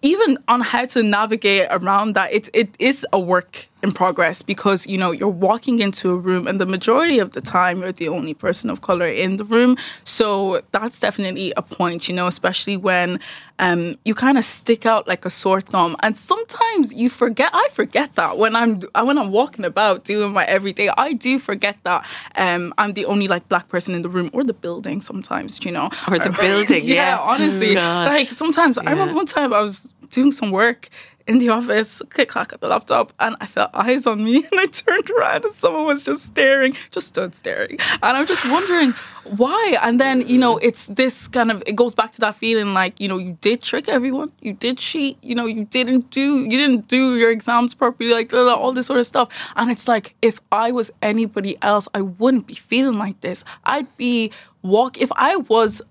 [0.03, 4.87] even on how to navigate around that, it, it is a work in progress because
[4.87, 8.09] you know you're walking into a room and the majority of the time you're the
[8.09, 9.77] only person of color in the room.
[10.03, 13.21] So that's definitely a point you know especially when
[13.61, 15.95] um, you kind of stick out like a sore thumb.
[16.03, 20.45] And sometimes you forget i forget that when i'm when i'm walking about doing my
[20.47, 22.01] everyday i do forget that
[22.37, 25.71] um, i'm the only like black person in the room or the building sometimes you
[25.71, 25.89] know.
[26.11, 27.19] Or the building yeah, yeah.
[27.19, 27.77] honestly.
[27.77, 28.89] Oh, like sometimes yeah.
[28.89, 30.89] i remember one time i was doing some work
[31.27, 34.61] in the office, click clack at the laptop, and I felt eyes on me, and
[34.61, 38.93] I turned around, and someone was just staring, just stood staring, and I'm just wondering
[39.37, 39.77] why.
[39.83, 43.01] And then you know, it's this kind of it goes back to that feeling like
[43.01, 46.51] you know you did trick everyone, you did cheat, you know, you didn't do you
[46.51, 50.41] didn't do your exams properly, like all this sort of stuff, and it's like if
[50.53, 53.45] I was anybody else, I wouldn't be feeling like this.
[53.65, 54.31] I'd be
[54.63, 55.83] walk if I was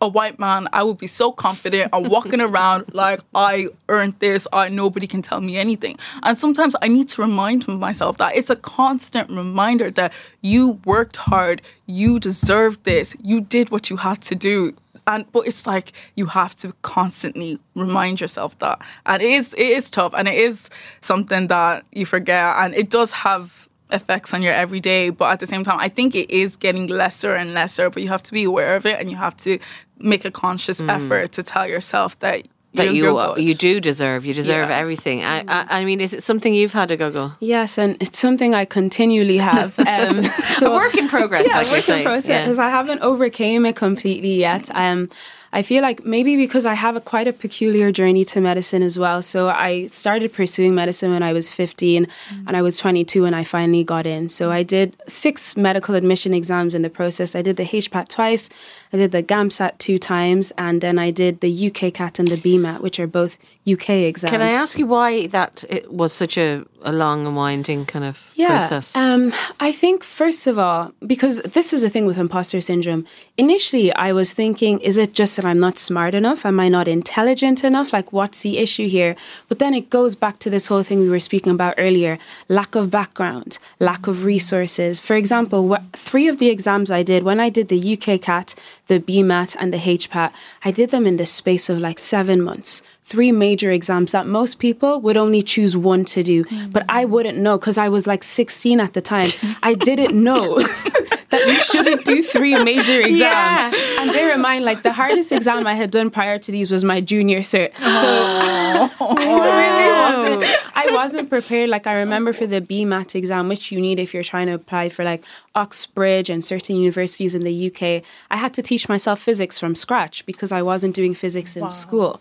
[0.00, 1.90] a white man, I would be so confident.
[1.92, 4.48] I'm walking around like I earned this.
[4.52, 5.96] I nobody can tell me anything.
[6.22, 11.16] And sometimes I need to remind myself that it's a constant reminder that you worked
[11.16, 14.74] hard, you deserved this, you did what you had to do.
[15.06, 18.80] And but it's like you have to constantly remind yourself that.
[19.06, 22.90] And it is it is tough and it is something that you forget and it
[22.90, 25.10] does have effects on your everyday.
[25.10, 27.90] But at the same time, I think it is getting lesser and lesser.
[27.90, 29.58] But you have to be aware of it, and you have to
[29.98, 32.42] make a conscious effort to tell yourself that.
[32.74, 33.42] that you're, you you're good.
[33.48, 34.24] you do deserve.
[34.24, 34.78] You deserve Yeah.
[34.82, 35.24] everything.
[35.24, 37.32] I, I I mean, is it something you've had a go go?
[37.40, 39.74] Yes, and it's something I continually have.
[39.94, 40.22] Um,
[40.64, 41.46] a work in progress.
[41.48, 42.02] yeah, like work in say.
[42.04, 42.42] process Yeah.
[42.42, 44.70] because I haven't overcame it completely yet.
[44.74, 45.08] Um,
[45.52, 48.98] I feel like maybe because I have a quite a peculiar journey to medicine as
[48.98, 49.20] well.
[49.20, 52.44] So I started pursuing medicine when I was 15 mm.
[52.46, 54.28] and I was 22 when I finally got in.
[54.28, 57.34] So I did six medical admission exams in the process.
[57.34, 58.48] I did the HPAT twice,
[58.92, 62.36] I did the GAMSAT two times, and then I did the UK CAT and the
[62.36, 63.38] BMAT, which are both
[63.70, 64.30] UK exams.
[64.30, 68.04] Can I ask you why that it was such a, a long and winding kind
[68.04, 68.96] of yeah, process?
[68.96, 73.06] Um, I think first of all, because this is the thing with imposter syndrome.
[73.36, 76.44] Initially, I was thinking, is it just that I'm not smart enough?
[76.44, 77.92] Am I not intelligent enough?
[77.92, 79.14] Like, what's the issue here?
[79.48, 82.74] But then it goes back to this whole thing we were speaking about earlier: lack
[82.74, 85.00] of background, lack of resources.
[85.00, 88.54] For example, what, three of the exams I did when I did the UK CAT,
[88.90, 90.32] the BMAT, and the HPAT,
[90.64, 94.60] I did them in the space of like seven months three major exams that most
[94.60, 96.44] people would only choose one to do.
[96.44, 96.72] Mm.
[96.72, 99.26] But I wouldn't know because I was like 16 at the time.
[99.64, 100.58] I didn't know
[101.30, 103.18] that you shouldn't do three major exams.
[103.18, 103.72] Yeah.
[103.98, 106.84] And bear in mind, like the hardest exam I had done prior to these was
[106.84, 107.74] my junior cert.
[107.76, 107.80] So
[109.00, 110.76] I really wasn't.
[110.76, 111.68] I wasn't prepared.
[111.68, 114.88] Like I remember for the BMAT exam, which you need if you're trying to apply
[114.88, 115.24] for like
[115.56, 118.04] Oxbridge and certain universities in the UK.
[118.30, 122.20] I had to teach myself physics from scratch because I wasn't doing physics in school.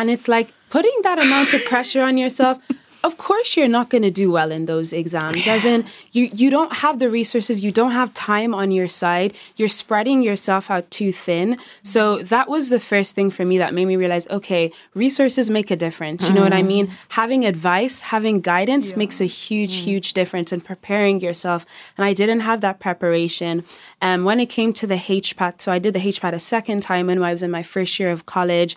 [0.00, 2.60] And it's like putting that amount of pressure on yourself.
[3.04, 5.46] Of course, you're not going to do well in those exams.
[5.46, 9.34] As in, you you don't have the resources, you don't have time on your side.
[9.54, 11.58] You're spreading yourself out too thin.
[11.84, 15.70] So that was the first thing for me that made me realize, okay, resources make
[15.70, 16.28] a difference.
[16.28, 16.90] You know what I mean?
[17.10, 21.64] Having advice, having guidance makes a huge, huge difference in preparing yourself.
[21.96, 23.64] And I didn't have that preparation.
[24.02, 27.06] Um, when it came to the HPAT, so I did the HPAT a second time
[27.06, 28.76] when I was in my first year of college.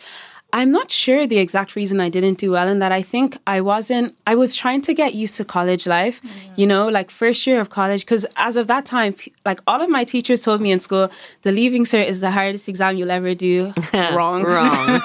[0.53, 2.91] I'm not sure the exact reason I didn't do well in that.
[2.91, 6.21] I think I wasn't, I was trying to get used to college life,
[6.57, 8.01] you know, like first year of college.
[8.01, 11.09] Because as of that time, like all of my teachers told me in school,
[11.43, 13.73] the leaving cert is the hardest exam you'll ever do.
[13.93, 14.43] Wrong.
[14.43, 14.75] Wrong.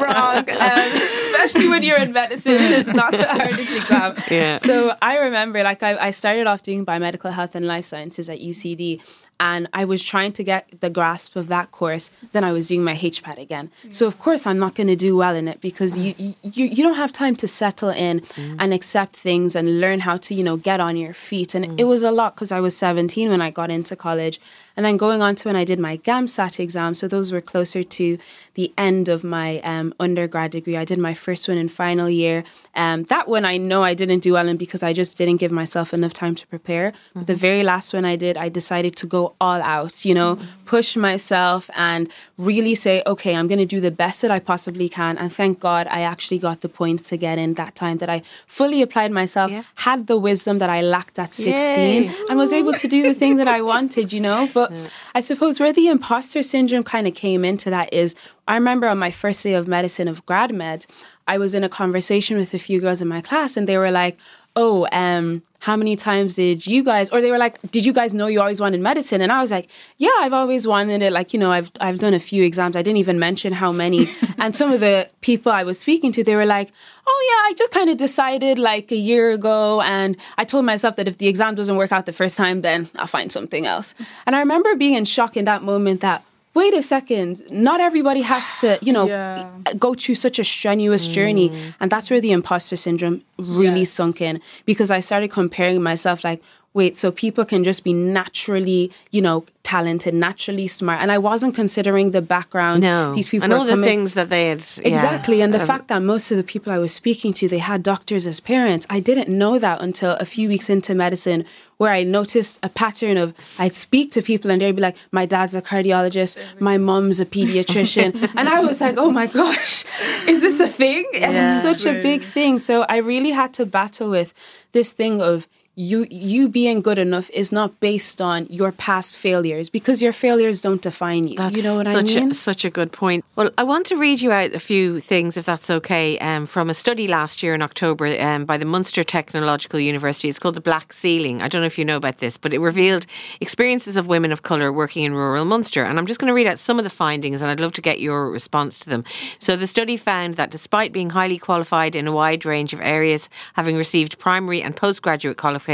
[0.00, 0.48] Wrong.
[0.60, 4.14] Um, especially when you're in medicine, it is not the hardest exam.
[4.30, 4.58] Yeah.
[4.58, 8.38] So I remember, like, I, I started off doing biomedical health and life sciences at
[8.40, 9.00] UCD.
[9.40, 12.10] And I was trying to get the grasp of that course.
[12.32, 13.70] Then I was doing my HPAT again.
[13.82, 13.94] Mm.
[13.94, 16.82] So of course I'm not going to do well in it because you, you you
[16.84, 18.56] don't have time to settle in mm.
[18.58, 21.54] and accept things and learn how to you know get on your feet.
[21.54, 21.80] And mm.
[21.80, 24.38] it was a lot because I was 17 when I got into college,
[24.76, 26.94] and then going on to when I did my GAMSAT exam.
[26.94, 28.18] So those were closer to
[28.54, 30.76] the end of my um, undergrad degree.
[30.76, 32.44] I did my first one in final year.
[32.74, 35.52] Um, that one I know I didn't do well in because I just didn't give
[35.52, 36.92] myself enough time to prepare.
[37.14, 40.38] But the very last one I did, I decided to go all out, you know,
[40.66, 44.88] push myself and really say, okay, I'm going to do the best that I possibly
[44.88, 45.18] can.
[45.18, 48.22] And thank God I actually got the points to get in that time that I
[48.46, 49.62] fully applied myself, Yeah.
[49.76, 52.10] had the wisdom that I lacked at 16, Yay.
[52.28, 54.48] and was able to do the thing that I wanted, you know.
[54.54, 54.90] But Mm.
[55.14, 58.14] I suppose where the imposter syndrome kind of came into that is
[58.48, 60.86] I remember on my first day of medicine of grad med,
[61.28, 63.92] I was in a conversation with a few girls in my class, and they were
[63.92, 64.18] like,
[64.56, 68.14] "Oh, um, how many times did you guys?" Or they were like, "Did you guys
[68.14, 71.12] know you always wanted medicine?" And I was like, "Yeah, I've always wanted it.
[71.12, 72.76] Like, you know, I've I've done a few exams.
[72.76, 74.08] I didn't even mention how many."
[74.38, 76.70] and some of the people I was speaking to, they were like,
[77.06, 80.96] "Oh yeah, I just kind of decided like a year ago, and I told myself
[80.96, 83.94] that if the exam doesn't work out the first time, then I'll find something else."
[84.26, 86.24] And I remember being in shock in that moment that.
[86.52, 87.42] Wait a second.
[87.52, 89.48] Not everybody has to, you know, Yeah.
[89.78, 91.48] go through such a strenuous journey.
[91.50, 91.74] Mm.
[91.80, 93.90] And that's where the imposter syndrome really Yes.
[93.92, 98.92] sunk in because I started comparing myself like, wait, so people can just be naturally,
[99.10, 101.02] you know, talented, naturally smart.
[101.02, 102.82] And I wasn't considering the background.
[102.82, 103.12] No.
[103.14, 104.64] These people and all the things that they had.
[104.76, 104.88] yeah.
[104.88, 105.40] Exactly.
[105.42, 107.82] And the Um, fact that most of the people I was speaking to, they had
[107.82, 108.86] doctors as parents.
[108.88, 111.44] I didn't know that until a few weeks into medicine,
[111.76, 115.26] where I noticed a pattern of I'd speak to people and they'd be like, my
[115.26, 118.14] dad's a cardiologist, my mom's a pediatrician.
[118.36, 119.84] and I was like, oh my gosh,
[120.28, 121.04] is this a thing?
[121.14, 121.54] And Yeah.
[121.54, 122.58] it's such a big thing.
[122.60, 124.34] So I really had to battle with
[124.72, 125.48] this thing of
[125.80, 130.60] you you being good enough is not based on your past failures because your failures
[130.60, 131.36] don't define you.
[131.36, 132.32] That's you know what I such mean?
[132.32, 133.24] A, such a good point.
[133.36, 136.68] Well, I want to read you out a few things, if that's okay, um, from
[136.68, 140.28] a study last year in October um, by the Munster Technological University.
[140.28, 141.40] It's called the Black Ceiling.
[141.40, 143.06] I don't know if you know about this, but it revealed
[143.40, 145.82] experiences of women of colour working in rural Munster.
[145.82, 147.80] And I'm just going to read out some of the findings, and I'd love to
[147.80, 149.02] get your response to them.
[149.38, 153.30] So the study found that despite being highly qualified in a wide range of areas,
[153.54, 155.69] having received primary and postgraduate qualifications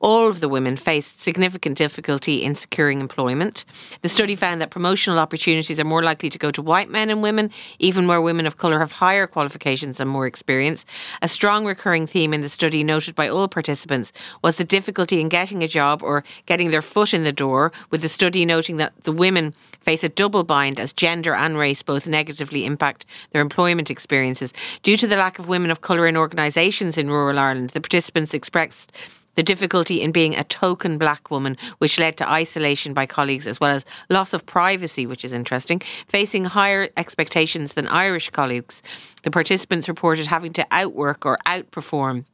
[0.00, 3.64] all of the women faced significant difficulty in securing employment.
[4.02, 7.22] The study found that promotional opportunities are more likely to go to white men and
[7.22, 10.84] women, even where women of colour have higher qualifications and more experience.
[11.22, 14.12] A strong recurring theme in the study noted by all participants
[14.42, 18.02] was the difficulty in getting a job or getting their foot in the door, with
[18.02, 22.06] the study noting that the women face a double bind as gender and race both
[22.06, 24.52] negatively impact their employment experiences.
[24.82, 28.34] Due to the lack of women of colour in organisations in rural Ireland, the participants
[28.34, 28.92] expressed
[29.34, 33.60] the difficulty in being a token black woman, which led to isolation by colleagues as
[33.60, 38.82] well as loss of privacy, which is interesting, facing higher expectations than Irish colleagues.
[39.22, 42.24] The participants reported having to outwork or outperform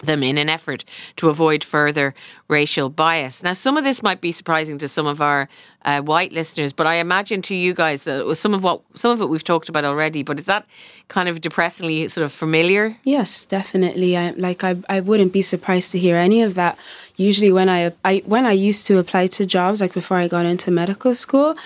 [0.00, 0.84] them in an effort
[1.16, 2.14] to avoid further
[2.48, 3.42] racial bias.
[3.42, 5.48] Now, some of this might be surprising to some of our
[5.84, 9.20] uh, white listeners, but I imagine to you guys that some of what some of
[9.20, 10.22] it we've talked about already.
[10.22, 10.66] But is that
[11.08, 12.96] kind of depressingly sort of familiar?
[13.04, 14.16] Yes, definitely.
[14.16, 16.78] I like I, I wouldn't be surprised to hear any of that.
[17.16, 20.46] Usually, when I, I when I used to apply to jobs, like before I got
[20.46, 21.56] into medical school,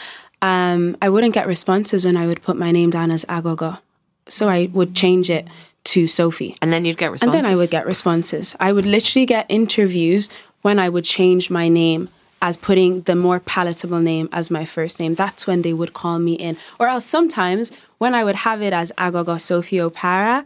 [0.43, 3.81] um, I wouldn't get responses when I would put my name down as Aghogho.
[4.27, 5.47] So I would change it
[5.85, 6.57] to Sophie.
[6.61, 7.35] And then you'd get responses.
[7.35, 8.57] And then I would get responses.
[8.61, 10.29] I would literally get interviews
[10.63, 12.09] when I would change my name
[12.43, 15.15] as putting the more palatable name as my first name.
[15.15, 16.57] That's when they would call me in.
[16.79, 20.45] Or else sometimes when I would have it as Aghogho Sophie Okpara,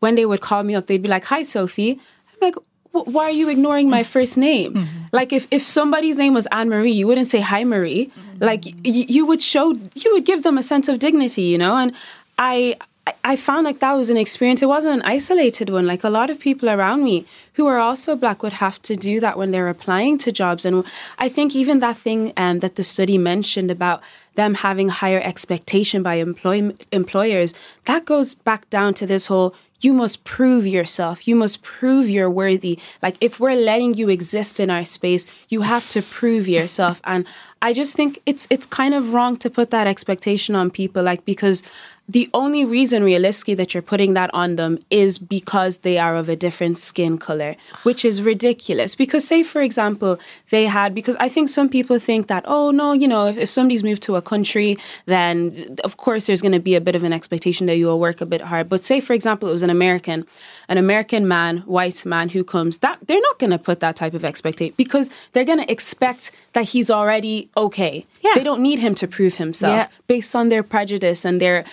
[0.00, 1.92] when they would call me up, they'd be like, Hi, Sophie.
[2.32, 2.56] I'm like,
[2.94, 4.74] why are you ignoring my first name?
[4.74, 4.98] Mm-hmm.
[5.12, 8.06] Like if, if somebody's name was Anne Marie, you wouldn't say hi Marie.
[8.06, 8.44] Mm-hmm.
[8.44, 11.76] Like y- you would show you would give them a sense of dignity, you know?
[11.76, 11.92] And
[12.38, 12.76] I
[13.22, 14.62] I found like that was an experience.
[14.62, 15.86] It wasn't an isolated one.
[15.86, 19.20] Like a lot of people around me who are also black would have to do
[19.20, 20.64] that when they're applying to jobs.
[20.64, 20.84] And
[21.18, 24.02] I think even that thing um, that the study mentioned about
[24.36, 27.52] them having higher expectation by employ- employers,
[27.84, 31.28] that goes back down to this whole you must prove yourself.
[31.28, 32.78] You must prove you're worthy.
[33.02, 37.02] Like if we're letting you exist in our space, you have to prove yourself.
[37.04, 37.26] And
[37.60, 41.24] I just think it's it's kind of wrong to put that expectation on people like
[41.24, 41.62] because
[42.06, 46.28] the only reason realistically that you're putting that on them is because they are of
[46.28, 48.94] a different skin color, which is ridiculous.
[48.94, 50.18] Because, say, for example,
[50.50, 53.50] they had, because I think some people think that, oh, no, you know, if, if
[53.50, 54.76] somebody's moved to a country,
[55.06, 58.00] then of course there's going to be a bit of an expectation that you will
[58.00, 58.68] work a bit hard.
[58.68, 60.26] But, say, for example, it was an American,
[60.68, 64.14] an American man, white man who comes, that they're not going to put that type
[64.14, 68.06] of expectation because they're going to expect that he's already okay.
[68.22, 68.34] Yeah.
[68.36, 69.88] They don't need him to prove himself yeah.
[70.06, 71.64] based on their prejudice and their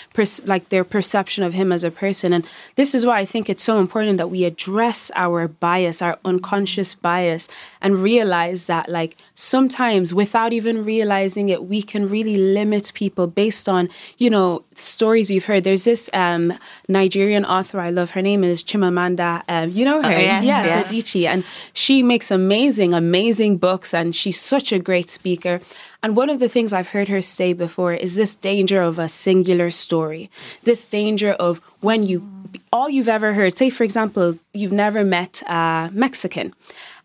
[0.45, 2.33] like their perception of him as a person.
[2.33, 6.17] And this is why I think it's so important that we address our bias, our
[6.25, 7.47] unconscious bias,
[7.81, 13.69] and realize that like sometimes without even realizing it, we can really limit people based
[13.69, 13.87] on
[14.17, 15.63] you know stories we've heard.
[15.63, 16.53] There's this um,
[16.87, 18.11] Nigerian author I love.
[18.11, 19.43] Her name is Chimamanda.
[19.47, 20.91] Um, you know her, oh, yes, yes, yes.
[20.91, 25.61] Adichie, and she makes amazing, amazing books, and she's such a great speaker.
[26.03, 29.07] And one of the things I've heard her say before is this danger of a
[29.07, 30.29] singular story,
[30.63, 32.27] this danger of when you,
[32.73, 36.53] all you've ever heard, say, for example, you've never met a Mexican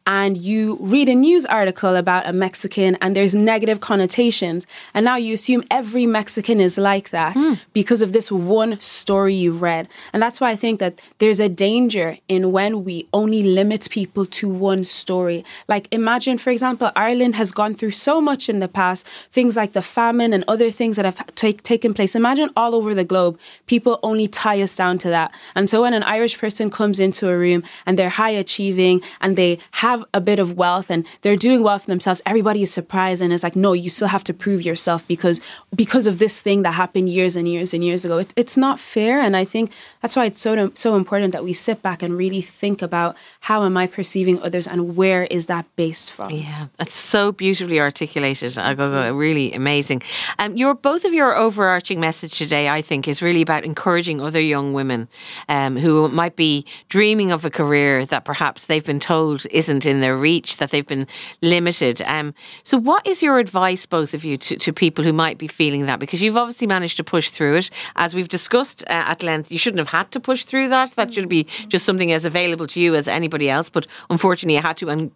[0.06, 5.16] and you read a news article about a Mexican and there's negative connotations, and now
[5.16, 7.60] you assume every Mexican is like that mm.
[7.72, 9.88] because of this one story you've read.
[10.12, 14.24] And that's why I think that there's a danger in when we only limit people
[14.26, 15.44] to one story.
[15.68, 19.72] Like, imagine, for example, Ireland has gone through so much in the past, things like
[19.72, 22.14] the famine and other things that have take, taken place.
[22.14, 25.32] Imagine all over the globe, people only tie us down to that.
[25.54, 29.36] And so when an Irish person comes into a room and they're high achieving and
[29.36, 32.72] they have have a bit of wealth and they're doing well for themselves, everybody is
[32.72, 35.40] surprised and it's like, no, you still have to prove yourself because
[35.74, 38.18] because of this thing that happened years and years and years ago.
[38.18, 39.70] It, it's not fair, and I think
[40.02, 43.64] that's why it's so so important that we sit back and really think about how
[43.64, 46.30] am I perceiving others and where is that based from.
[46.30, 48.52] Yeah, that's so beautifully articulated.
[48.52, 50.02] Aghogho, really amazing.
[50.38, 54.40] Um, your both of your overarching message today, I think, is really about encouraging other
[54.40, 55.08] young women
[55.48, 60.00] um, who might be dreaming of a career that perhaps they've been told isn't in
[60.00, 61.06] their reach, that they've been
[61.42, 62.02] limited.
[62.02, 62.34] Um,
[62.64, 65.86] so, what is your advice, both of you, to, to people who might be feeling
[65.86, 65.98] that?
[65.98, 67.70] Because you've obviously managed to push through it.
[67.96, 70.92] As we've discussed uh, at length, you shouldn't have had to push through that.
[70.92, 73.70] That should be just something as available to you as anybody else.
[73.70, 75.10] But unfortunately, you had to, and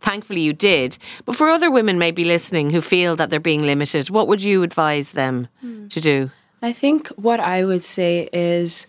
[0.00, 0.98] thankfully, you did.
[1.24, 4.62] But for other women maybe listening who feel that they're being limited, what would you
[4.62, 5.90] advise them mm.
[5.90, 6.30] to do?
[6.62, 8.86] I think what I would say is,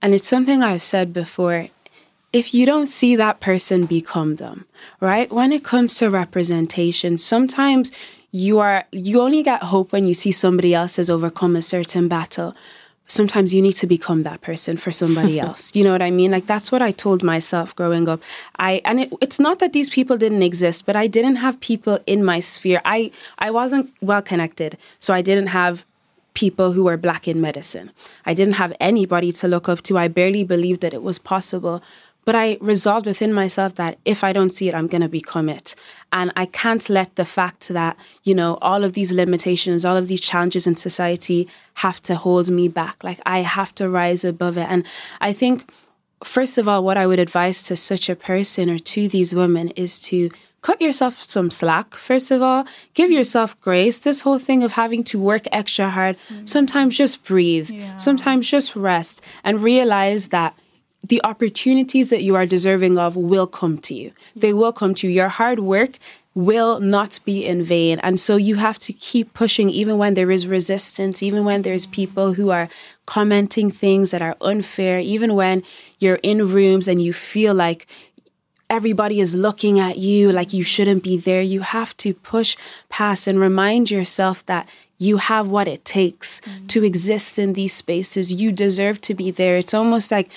[0.00, 1.66] and it's something I've said before,
[2.32, 4.66] if you don't see that person, become them,
[5.00, 5.30] right?
[5.32, 7.92] When it comes to representation, sometimes
[8.30, 12.08] you are you only get hope when you see somebody else has overcome a certain
[12.08, 12.54] battle.
[13.10, 15.74] sometimes you need to become that person for somebody else.
[15.74, 16.30] You know what I mean?
[16.30, 18.22] Like that's what I told myself growing up.
[18.58, 21.98] I and it, it's not that these people didn't exist, but I didn't have people
[22.06, 22.80] in my sphere.
[22.84, 25.84] I I wasn't well connected, so I didn't have
[26.34, 27.90] people who were black in medicine.
[28.24, 29.98] I didn't have anybody to look up to.
[29.98, 31.82] I barely believed that it was possible.
[32.30, 35.48] But I resolved within myself that if I don't see it, I'm going to become
[35.48, 35.74] it.
[36.12, 40.06] And I can't let the fact that, you know, all of these limitations, all of
[40.06, 41.48] these challenges in society
[41.82, 43.02] have to hold me back.
[43.02, 44.68] Like I have to rise above it.
[44.70, 44.86] And
[45.20, 45.72] I think,
[46.22, 49.70] first of all, what I would advise to such a person or to these women
[49.70, 50.30] is to
[50.62, 51.96] cut yourself some slack.
[51.96, 52.64] First of all,
[52.94, 53.98] give yourself grace.
[53.98, 56.48] This whole thing of having to work extra hard, mm.
[56.48, 57.96] sometimes just breathe, yeah.
[57.96, 60.54] sometimes just rest and realize that
[61.02, 64.12] the opportunities that you are deserving of will come to you.
[64.36, 65.14] They will come to you.
[65.14, 65.98] Your hard work
[66.34, 67.98] will not be in vain.
[68.00, 71.86] And so you have to keep pushing, even when there is resistance, even when there's
[71.86, 72.68] people who are
[73.06, 75.62] commenting things that are unfair, even when
[75.98, 77.86] you're in rooms and you feel like
[78.68, 81.42] everybody is looking at you like you shouldn't be there.
[81.42, 82.56] You have to push
[82.88, 86.66] past and remind yourself that you have what it takes mm-hmm.
[86.66, 88.32] to exist in these spaces.
[88.32, 89.56] You deserve to be there.
[89.56, 90.30] It's almost like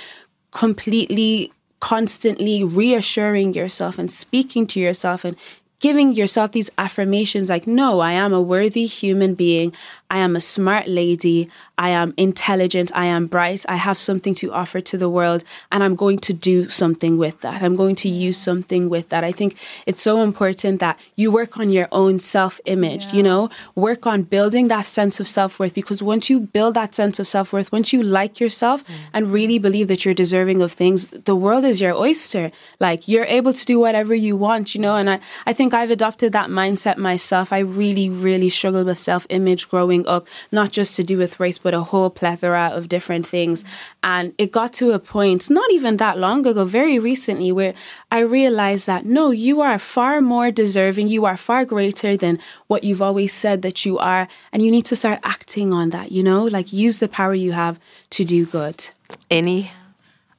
[0.54, 5.36] completely constantly reassuring yourself and speaking to yourself and
[5.82, 9.74] giving yourself these affirmations like, no, I am a worthy human being.
[10.10, 11.52] I am a smart lady.
[11.78, 12.92] I am intelligent.
[12.94, 13.66] I am bright.
[13.70, 17.42] I have something to offer to the world, and I'm going to do something with
[17.42, 17.62] that.
[17.62, 19.24] I'm going to use something with that.
[19.24, 23.14] I think it's so important that you work on your own self image, yeah.
[23.14, 26.94] you know, work on building that sense of self worth because once you build that
[26.94, 28.96] sense of self worth, once you like yourself mm.
[29.14, 32.52] and really believe that you're deserving of things, the world is your oyster.
[32.80, 35.92] Like you're able to do whatever you want, you know, and I, I think I've
[35.92, 37.54] adopted that mindset myself.
[37.54, 41.40] I really, really struggled with self image growing growing up, not just to do with
[41.40, 43.66] race, but a whole plethora of different things.
[44.04, 47.74] And it got to a point, not even that long ago, very recently, where
[48.12, 52.84] I realized that no, you are far more deserving, you are far greater than what
[52.84, 54.28] you've always said that you are.
[54.52, 57.54] And you need to start acting on that, you know, like use the power you
[57.54, 57.80] have
[58.12, 58.90] to do good.
[59.30, 59.72] Inny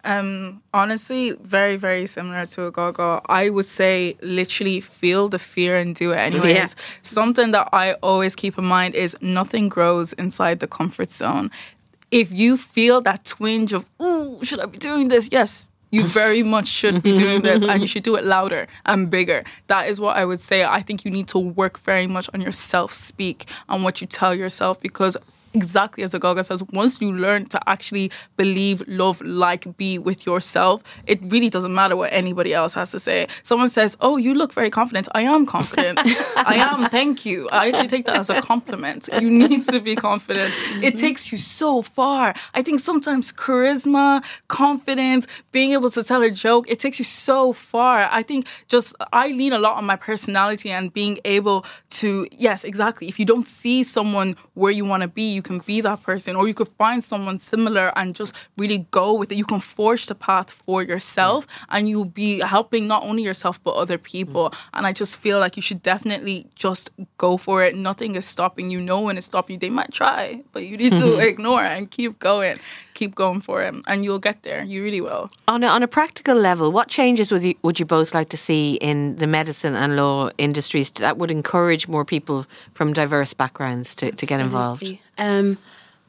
[0.04, 3.20] um, honestly, very, very similar to Aghogho.
[3.28, 6.54] I would say literally feel the fear and do it anyways.
[6.54, 6.84] Yeah.
[7.02, 11.50] Something that I always keep in mind is nothing grows inside the comfort zone.
[12.10, 15.28] If you feel that twinge of, ooh, should I be doing this?
[15.32, 19.08] Yes, you very much should be doing this and you should do it louder and
[19.10, 19.44] bigger.
[19.68, 20.64] That is what I would say.
[20.64, 24.06] I think you need to work very much on your self speak and what you
[24.06, 25.16] tell yourself because
[25.54, 30.82] exactly as Aghogho says, once you learn to actually believe, love, like, be with yourself,
[31.06, 33.26] it really doesn't matter what anybody else has to say.
[33.42, 35.08] Someone says, Oh, you look very confident.
[35.14, 35.98] I am confident.
[36.36, 37.48] I am, thank you.
[37.50, 39.08] I actually take that as a compliment.
[39.20, 40.52] You need to be confident.
[40.52, 40.82] Mm-hmm.
[40.82, 42.34] It takes you so far.
[42.54, 47.52] I think sometimes charisma, confidence, being able to tell a joke, it takes you so
[47.52, 48.08] far.
[48.10, 52.64] I think just I lean a lot on my personality and being able to, yes,
[52.64, 53.08] exactly.
[53.08, 56.36] If you don't see someone where you want to be, you can be that person,
[56.36, 59.36] or you could find someone similar and just really go with it.
[59.36, 63.74] You can forge the path for yourself, and you'll be helping not only yourself but
[63.76, 64.50] other people.
[64.50, 64.68] Mm.
[64.74, 67.76] And I just feel like you should definitely just go for it.
[67.76, 68.80] Nothing is stopping you.
[68.80, 69.60] No one is stopping you.
[69.60, 72.58] They might try, but you need to ignore and keep going.
[72.94, 74.62] Keep going for it, and you'll get there.
[74.62, 75.28] You really will.
[75.48, 78.36] On a, on a practical level, what changes would you would you both like to
[78.36, 83.94] see in the medicine and law industries that would encourage more people from diverse backgrounds
[83.96, 84.84] to, to get involved?
[85.18, 85.58] Um,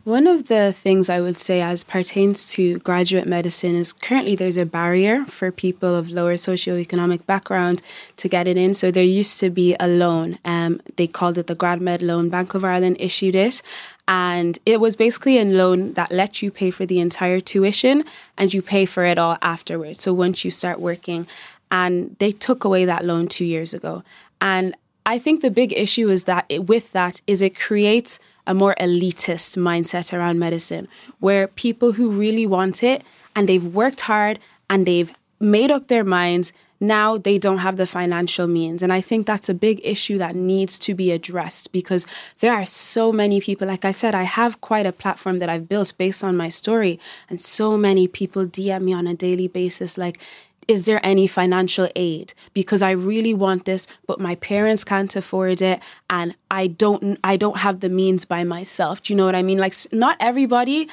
[0.05, 4.55] one of the things I would say as pertains to graduate medicine is currently there's
[4.55, 7.81] a barrier for people of lower socioeconomic background
[8.17, 8.75] to get it in.
[8.75, 10.37] So there used to be a loan.
[10.45, 12.29] Um, they called it the Grad Med loan.
[12.29, 13.63] Bank of Ireland issued it.
[14.07, 18.03] And it was basically a loan that let you pay for the entire tuition
[18.37, 20.03] and you pay for it all afterwards.
[20.03, 21.25] So once you start working.
[21.71, 24.03] And they took away that loan two years ago.
[24.39, 28.53] And I think the big issue is that it, with that is it creates– a
[28.53, 30.87] more elitist mindset around medicine
[31.19, 33.03] where people who really want it
[33.35, 34.39] and they've worked hard
[34.69, 38.81] and they've made up their minds now they don't have the financial means.
[38.81, 42.05] And I think that's a big issue that needs to be addressed because
[42.39, 43.67] there are so many people.
[43.67, 46.99] Like I said, I have quite a platform that I've built based on my story,
[47.29, 50.19] and so many people DM me on a daily basis like,
[50.67, 52.33] is there any financial aid?
[52.53, 57.37] Because i really want this but my parents can't afford it and i don't i
[57.37, 59.03] don't have the means by myself.
[59.03, 59.57] Do you know what i mean?
[59.57, 60.89] Like not everybody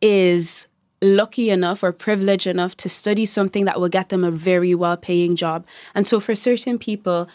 [0.00, 0.66] is
[1.00, 4.96] lucky enough or privileged enough to study something that will get them a very well
[4.96, 5.66] paying job.
[5.94, 7.28] And so for certain people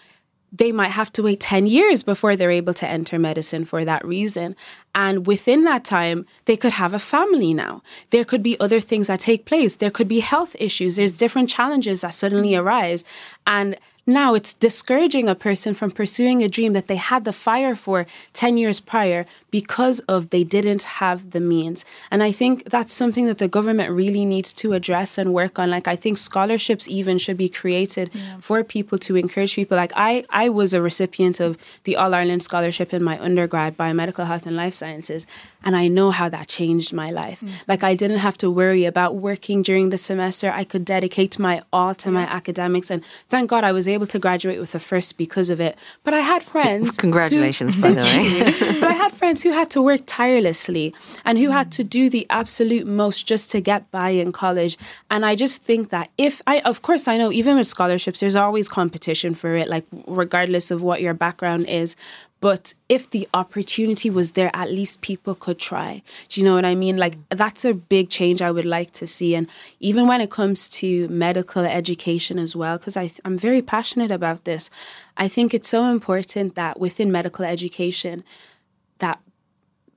[0.56, 4.06] they might have to wait 10 years before they're able to enter medicine for that
[4.06, 4.56] reason.
[4.94, 7.82] And within that time, they could have a family now.
[8.12, 9.78] There could be other things that take place.
[9.78, 10.96] There could be health issues.
[10.96, 13.04] There's different challenges that suddenly arise.
[13.48, 17.76] And now it's discouraging a person from pursuing a dream that they had the fire
[17.76, 21.86] for 10 years prior because of they didn't have the means.
[22.12, 25.70] And I think that's something that the government really needs to address and work on.
[25.70, 28.38] Like I think scholarships even should be created yeah.
[28.40, 29.78] for people to encourage people.
[29.78, 34.26] Like I I was a recipient of the All Ireland scholarship in my undergrad biomedical
[34.28, 35.26] health and life sciences
[35.64, 37.40] and I know how that changed my life.
[37.42, 37.52] Mm.
[37.68, 40.52] Like I didn't have to worry about working during the semester.
[40.52, 44.20] I could dedicate my all to my academics and thank God I was able to
[44.20, 45.78] graduate with a first because of it.
[46.04, 48.80] But I had friends Congratulations who, by the way.
[48.80, 50.94] but I had friends who had to work tirelessly
[51.26, 54.78] and who had to do the absolute most just to get by in college.
[55.10, 58.36] And I just think that if I of course I know even with scholarships there's
[58.36, 61.96] always competition for it like regardless of what your background is.
[62.44, 66.04] But if the opportunity was there, at least people could try.
[66.28, 66.98] Do you know what I mean?
[66.98, 69.34] Like, that's a big change I would like to see.
[69.34, 69.48] And
[69.80, 74.70] even when it comes to medical education as well, because I'm very passionate about this,
[75.16, 78.26] I think it's so important that within medical education,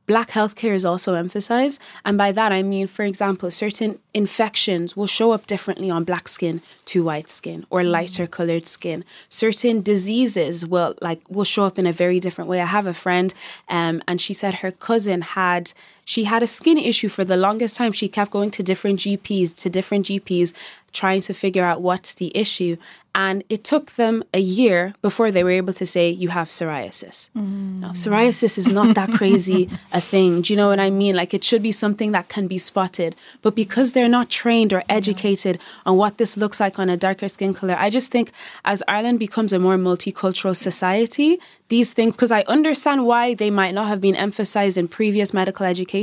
[0.06, 1.80] Black healthcare is also emphasized.
[2.04, 6.28] And by that, I mean, for example, certain infections will show up differently on black
[6.28, 7.90] skin to white skin or mm.
[7.90, 9.04] lighter colored skin.
[9.28, 12.60] Certain diseases will like will show up in a very different way.
[12.60, 13.34] I have a friend
[13.68, 15.72] um, and she said her cousin had
[16.06, 17.90] she had a skin issue for the longest time.
[17.90, 20.54] She kept going to different GPs, to different GPs,
[20.92, 22.76] trying to figure out what's the issue.
[23.12, 27.30] And it took them a year before they were able to say, You have psoriasis.
[27.30, 27.80] Mm.
[27.80, 30.42] Now, psoriasis is not that crazy a thing.
[30.42, 31.16] Do you know what I mean?
[31.16, 33.16] Like, it should be something that can be spotted.
[33.40, 37.28] But because they're not trained or educated on what this looks like on a darker
[37.28, 38.32] skin color, I just think
[38.66, 43.74] as Ireland becomes a more multicultural society, these things because I understand why they might
[43.74, 45.95] not have been emphasized in previous medical education,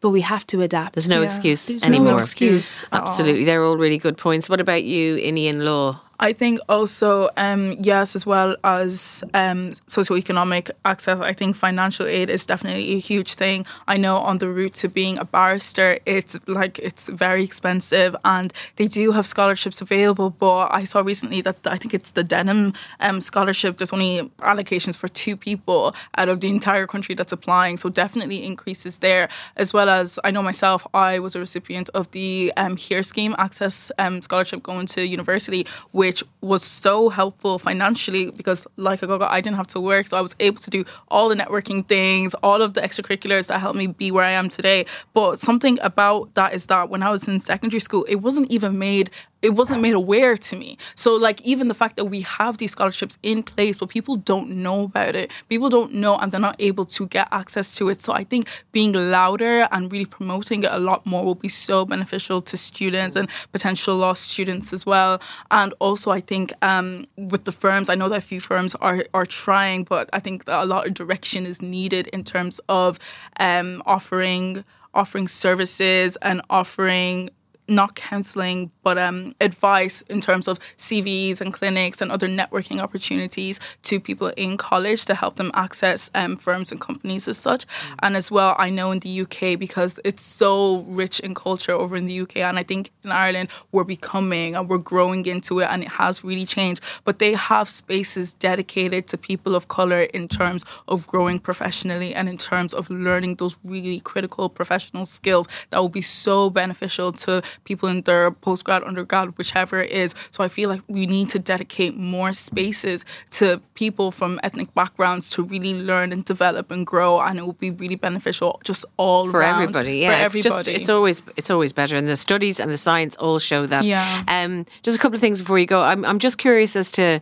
[0.00, 0.94] but we have to adapt.
[0.94, 1.26] There's no yeah.
[1.26, 2.12] excuse There's anymore.
[2.12, 2.86] No excuse.
[2.92, 4.48] Absolutely, they're all really good points.
[4.48, 6.00] What about you, Inny in Law?
[6.22, 12.28] I think also, um, yes, as well as um, socioeconomic access, I think financial aid
[12.28, 13.64] is definitely a huge thing.
[13.88, 18.52] I know on the route to being a barrister, it's like it's very expensive and
[18.76, 20.28] they do have scholarships available.
[20.28, 24.98] But I saw recently that I think it's the Denham um, scholarship, there's only allocations
[24.98, 27.78] for two people out of the entire country that's applying.
[27.78, 32.10] So definitely increases there, as well as I know myself, I was a recipient of
[32.10, 37.56] the um, HEAR scheme access um, scholarship going to university, which which was so helpful
[37.56, 40.08] financially because, like Aghogho, I didn't have to work.
[40.08, 43.60] So I was able to do all the networking things, all of the extracurriculars that
[43.60, 44.86] helped me be where I am today.
[45.14, 48.76] But something about that is that when I was in secondary school, it wasn't even
[48.76, 49.10] made
[49.42, 50.76] it wasn't made aware to me.
[50.94, 54.50] So like even the fact that we have these scholarships in place, but people don't
[54.50, 55.30] know about it.
[55.48, 58.02] People don't know and they're not able to get access to it.
[58.02, 61.86] So I think being louder and really promoting it a lot more will be so
[61.86, 65.20] beneficial to students and potential lost students as well.
[65.50, 69.04] And also I think um, with the firms, I know that a few firms are
[69.12, 72.98] are trying, but I think that a lot of direction is needed in terms of
[73.38, 77.30] um, offering offering services and offering
[77.70, 83.60] not counseling, but um, advice in terms of CVs and clinics and other networking opportunities
[83.82, 87.66] to people in college to help them access um, firms and companies as such.
[87.66, 87.94] Mm.
[88.02, 91.96] And as well, I know in the UK, because it's so rich in culture over
[91.96, 95.68] in the UK, and I think in Ireland, we're becoming and we're growing into it,
[95.70, 96.82] and it has really changed.
[97.04, 102.28] But they have spaces dedicated to people of color in terms of growing professionally and
[102.28, 107.42] in terms of learning those really critical professional skills that will be so beneficial to
[107.64, 110.14] people in their postgrad, undergrad, whichever it is.
[110.30, 115.30] So I feel like we need to dedicate more spaces to people from ethnic backgrounds
[115.32, 119.30] to really learn and develop and grow, and it will be really beneficial just all
[119.30, 119.98] for around, everybody.
[119.98, 120.72] Yeah, for it's everybody.
[120.72, 123.84] Just, it's always it's always better, and the studies and the science all show that.
[123.84, 124.22] Yeah.
[124.28, 125.82] Um, just a couple of things before you go.
[125.82, 127.20] I'm I'm just curious as to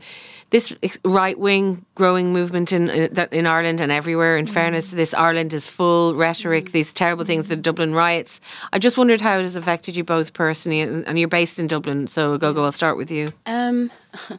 [0.51, 0.75] this
[1.05, 4.37] right wing growing movement in in Ireland and everywhere.
[4.37, 4.51] In mm.
[4.51, 6.73] fairness, this Ireland is full rhetoric, mm.
[6.73, 8.41] these terrible things, the Dublin riots.
[8.73, 12.07] I just wondered how it has affected you both personally, and, you're based in Dublin,
[12.07, 13.29] so Gogo, I'll start with you.
[13.47, 13.91] Um.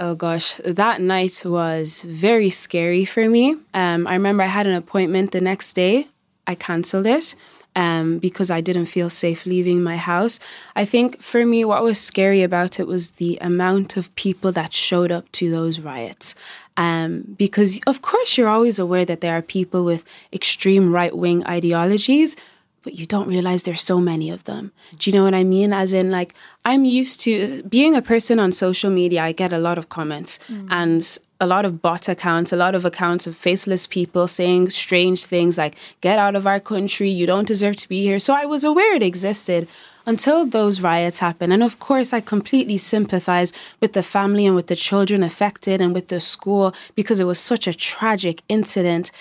[0.00, 3.56] Oh gosh, that night was very scary for me.
[3.74, 6.06] Um, I remember I had an appointment the next day.
[6.46, 7.34] I cancelled it
[7.78, 10.40] um, because I didn't feel safe leaving my house.
[10.74, 14.74] I think for me, what was scary about it was the amount of people that
[14.74, 16.34] showed up to those riots.
[16.76, 21.46] Um, because, of course, you're always aware that there are people with extreme right wing
[21.46, 22.36] ideologies,
[22.82, 24.72] but you don't realize there's so many of them.
[24.98, 25.72] Do you know what I mean?
[25.72, 29.58] As in, like, I'm used to being a person on social media, I get a
[29.58, 30.40] lot of comments.
[30.48, 30.66] Mm.
[30.70, 35.24] And a lot of bot accounts, a lot of accounts of faceless people saying strange
[35.24, 38.18] things like, get out of our country, you don't deserve to be here.
[38.18, 39.68] So I was aware it existed
[40.04, 41.52] until those riots happened.
[41.52, 45.94] And of course, I completely sympathize with the family and with the children affected and
[45.94, 49.12] with the school because it was such a tragic incident.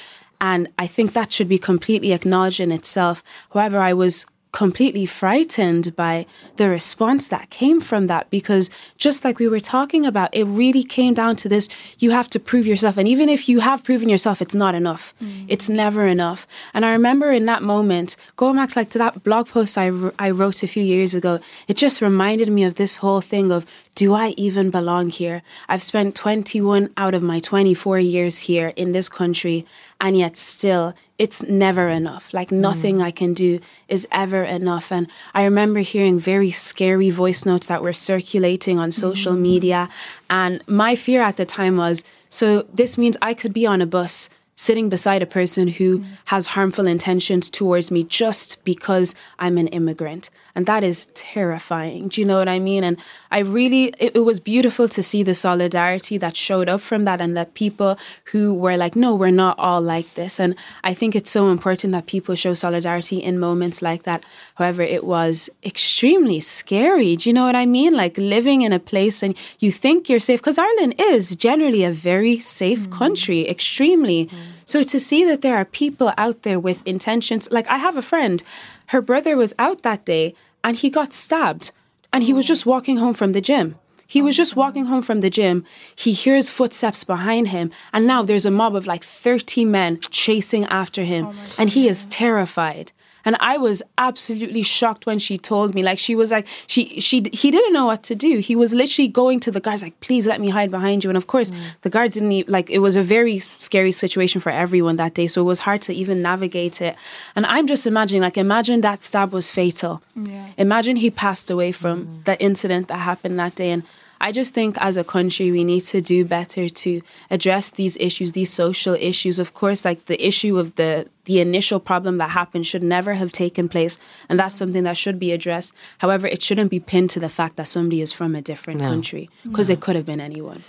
[0.41, 3.21] And I think that should be completely acknowledged in itself.
[3.53, 6.25] However, I was completely frightened by
[6.55, 10.83] the response that came from that because just like we were talking about it really
[10.83, 11.67] came down to this
[11.99, 12.97] you have to prove yourself.
[12.97, 15.13] And even if you have proven yourself it's not enough.
[15.21, 15.45] Mm.
[15.47, 16.47] it's never enough.
[16.73, 20.29] And i remember in that moment going back like to that blog post I, I
[20.29, 23.65] wrote a few years ago it just reminded me of this whole thing of
[23.97, 25.41] do I even belong here?
[25.67, 29.65] I've spent 21 out of my 24 years here in this country,
[29.99, 32.31] and yet still, it's never enough.
[32.31, 33.03] Like, nothing mm.
[33.03, 34.91] I can do is ever enough.
[34.91, 39.41] And I remember hearing very scary voice notes that were circulating on social mm.
[39.41, 39.89] media.
[40.29, 43.85] And my fear at the time was so this means I could be on a
[43.85, 46.07] bus sitting beside a person who mm.
[46.25, 50.31] has harmful intentions towards me just because I'm an immigrant.
[50.55, 52.07] And that is terrifying.
[52.07, 52.83] Do you know what I mean?
[52.83, 52.97] And
[53.29, 57.21] I really, it, it, was beautiful to see the solidarity that showed up from that
[57.21, 57.99] and that people
[58.31, 60.39] who were like, no, we're not all like this.
[60.39, 64.25] And I think it's so important that people show solidarity in moments like that.
[64.55, 67.15] However, it was extremely scary.
[67.15, 67.93] Do you know what I mean?
[67.93, 71.91] Like living in a place and you think you're safe, because Ireland is generally a
[71.91, 72.91] very safe mm.
[72.91, 74.25] country, extremely.
[74.25, 74.37] Mm.
[74.65, 78.01] So to see that there are people out there with intentions, like I have a
[78.01, 78.43] friend,
[78.87, 80.33] her brother was out that day
[80.63, 81.71] and he got stabbed
[82.11, 83.75] and he was just walking home from the gym.
[84.07, 85.65] He was just walking home from the gym.
[85.93, 90.63] He hears footsteps behind him, and now there's a mob of like 30 men chasing
[90.65, 92.93] after him, oh and he is terrified.
[93.27, 95.83] And I was absolutely shocked when she told me.
[95.83, 98.37] Like she was like she she he didn't know what to do.
[98.39, 101.09] He was literally going to the guards like, please let me hide behind you.
[101.09, 101.59] And of course, mm.
[101.81, 105.27] the guards didn't even, like it was a very scary situation for everyone that day.
[105.27, 106.95] So it was hard to even navigate it.
[107.35, 110.01] And I'm just imagining like imagine that stab was fatal.
[110.15, 110.47] Yeah.
[110.57, 112.23] Imagine he passed away from mm.
[112.23, 113.83] the incident that happened that day and
[114.19, 118.31] I just think as a country, we need to do better to address these issues,
[118.33, 119.39] these social issues.
[119.39, 123.31] Of course, like the issue of the the initial problem that happened should never have
[123.31, 123.97] taken place,
[124.29, 125.73] and that's something that should be addressed.
[125.99, 128.89] However, it shouldn't be pinned to the fact that somebody is from a different no.
[128.89, 129.73] country because no.
[129.73, 130.63] it could have been anyone.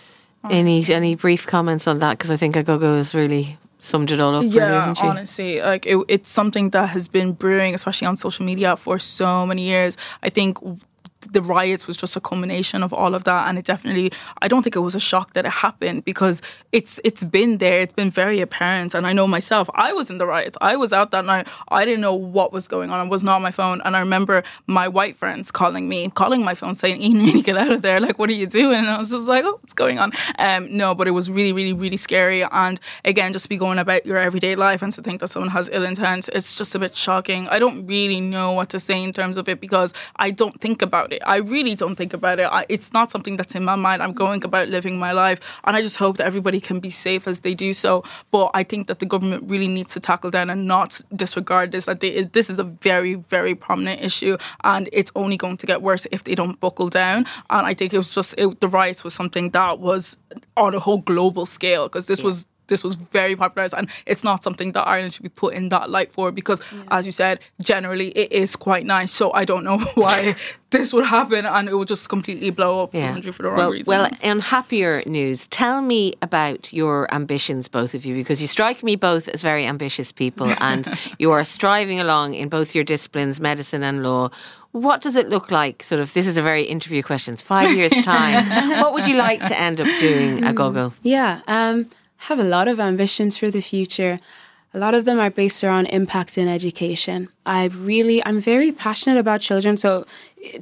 [0.50, 2.18] Any any brief comments on that?
[2.18, 4.44] Because I think Aghogho has really summed it all up.
[4.46, 8.76] Yeah, really, honestly, like it, it's something that has been brewing, especially on social media,
[8.76, 9.96] for so many years.
[10.22, 10.58] I think
[11.32, 13.48] the riots was just a culmination of all of that.
[13.48, 14.12] And it definitely
[14.42, 17.80] I don't think it was a shock that it happened because it's it's been there.
[17.80, 18.94] It's been very apparent.
[18.94, 20.58] And I know myself I was in the riots.
[20.60, 21.48] I was out that night.
[21.70, 23.00] I didn't know what was going on.
[23.00, 23.80] I was not on my phone.
[23.84, 27.42] And I remember my white friends calling me calling my phone saying you need to
[27.42, 28.00] get out of there.
[28.00, 28.78] Like what are you doing?
[28.78, 30.12] And I was just like oh what's going on?
[30.38, 32.42] Um no but it was really really really scary.
[32.42, 35.68] And again just be going about your everyday life and to think that someone has
[35.72, 37.48] ill intent it's just a bit shocking.
[37.48, 40.82] I don't really know what to say in terms of it because I don't think
[40.82, 41.22] about about it.
[41.26, 42.48] I really don't think about it.
[42.50, 44.02] I, it's not something that's in my mind.
[44.02, 47.28] I'm going about living my life, and I just hope that everybody can be safe
[47.28, 48.04] as they do so.
[48.30, 51.86] But I think that the government really needs to tackle down and not disregard this.
[51.86, 55.82] That they, this is a very, very prominent issue, and it's only going to get
[55.82, 57.26] worse if they don't buckle down.
[57.50, 60.16] And I think it was just it, the riots was something that was
[60.56, 62.24] on a whole global scale because this yeah.
[62.26, 65.68] was this was very popularized and it's not something that Ireland should be put in
[65.70, 66.82] that light for because yeah.
[66.90, 70.36] as you said generally it is quite nice so I don't know why
[70.70, 73.00] this would happen and it would just completely blow up yeah.
[73.00, 73.88] the country for the wrong well, reasons.
[73.88, 78.82] Well, on happier news, tell me about your ambitions, both of you, because you strike
[78.82, 80.88] me both as very ambitious people and
[81.18, 84.30] you are striving along in both your disciplines, medicine and law.
[84.72, 85.82] What does it look like?
[85.82, 87.40] Sort of, this is a very interview questions.
[87.40, 90.92] Five years' time, what would you like to end up doing Aghogho?
[91.02, 91.88] Yeah, um,
[92.22, 94.18] have a lot of ambitions for the future.
[94.74, 97.28] A lot of them are based around impact in education.
[97.48, 99.78] I really, I'm very passionate about children.
[99.78, 100.04] So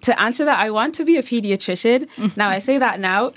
[0.02, 2.08] to answer that, I want to be a pediatrician.
[2.36, 3.30] now I say that now.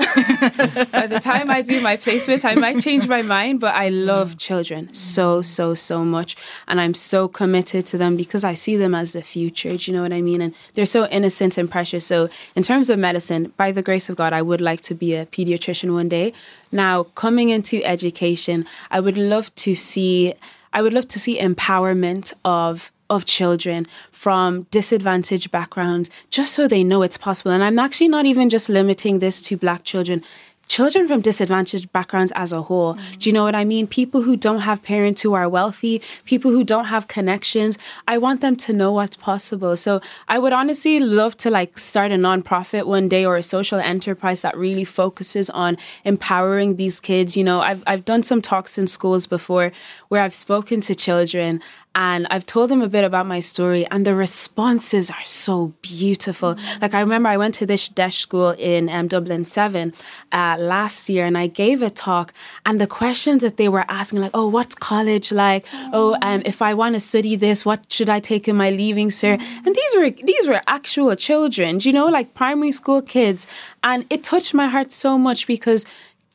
[0.91, 4.37] By the time I do my placements, I might change my mind, but I love
[4.37, 6.37] children so, so, so much.
[6.67, 9.75] And I'm so committed to them because I see them as the future.
[9.75, 10.41] Do you know what I mean?
[10.41, 12.05] And they're so innocent and precious.
[12.05, 15.15] So in terms of medicine, by the grace of God, I would like to be
[15.15, 16.33] a pediatrician one day.
[16.71, 20.33] Now, coming into education, I would love to see
[20.71, 26.83] I would love to see empowerment of of children from disadvantaged backgrounds just so they
[26.83, 27.51] know it's possible.
[27.51, 30.23] And I'm actually not even just limiting this to black children
[30.69, 32.95] children from disadvantaged backgrounds as a whole.
[32.95, 33.19] Mm.
[33.19, 33.87] Do you know what I mean?
[33.87, 37.77] People who don't have parents who are wealthy, people who don't have connections.
[38.07, 39.75] I want them to know what's possible.
[39.75, 43.79] So I would honestly love to like start a nonprofit one day or a social
[43.79, 47.35] enterprise that really focuses on empowering these kids.
[47.35, 49.71] You know, I've I've done some talks in schools before
[50.07, 51.61] where I've spoken to children
[51.95, 56.55] and I've told them a bit about my story, and the responses are so beautiful.
[56.55, 56.81] Mm-hmm.
[56.81, 59.93] Like, I remember I went to this DEIS school in um, Dublin 7
[60.31, 62.33] uh, last year, and I gave a talk,
[62.65, 65.65] and the questions that they were asking, like, oh, what's college like?
[65.65, 65.89] Mm-hmm.
[65.93, 69.09] Oh, um, if I want to study this, what should I take in my leaving
[69.09, 69.37] sir?
[69.37, 69.67] Mm-hmm.
[69.67, 73.47] And these were these were actual children, you know, like primary school kids,
[73.83, 75.85] and it touched my heart so much because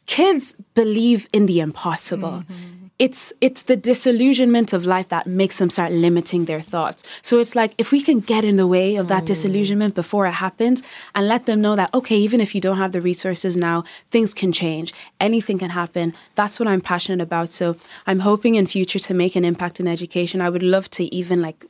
[0.06, 2.44] kids believe in the impossible.
[2.48, 7.03] Mm-hmm it's it's the disillusionment of life that makes them start limiting their thoughts.
[7.22, 9.26] So it's like if we can get in the way of that mm.
[9.26, 10.80] disillusionment before it happens
[11.12, 13.82] and let them know that okay, even if you don't have the resources now,
[14.12, 14.95] things can change.
[15.20, 16.14] Anything can happen.
[16.36, 17.53] That's what I'm passionate about.
[17.53, 17.76] So
[18.07, 20.40] I'm hoping in future to make an impact in education.
[20.40, 21.64] I would love to even like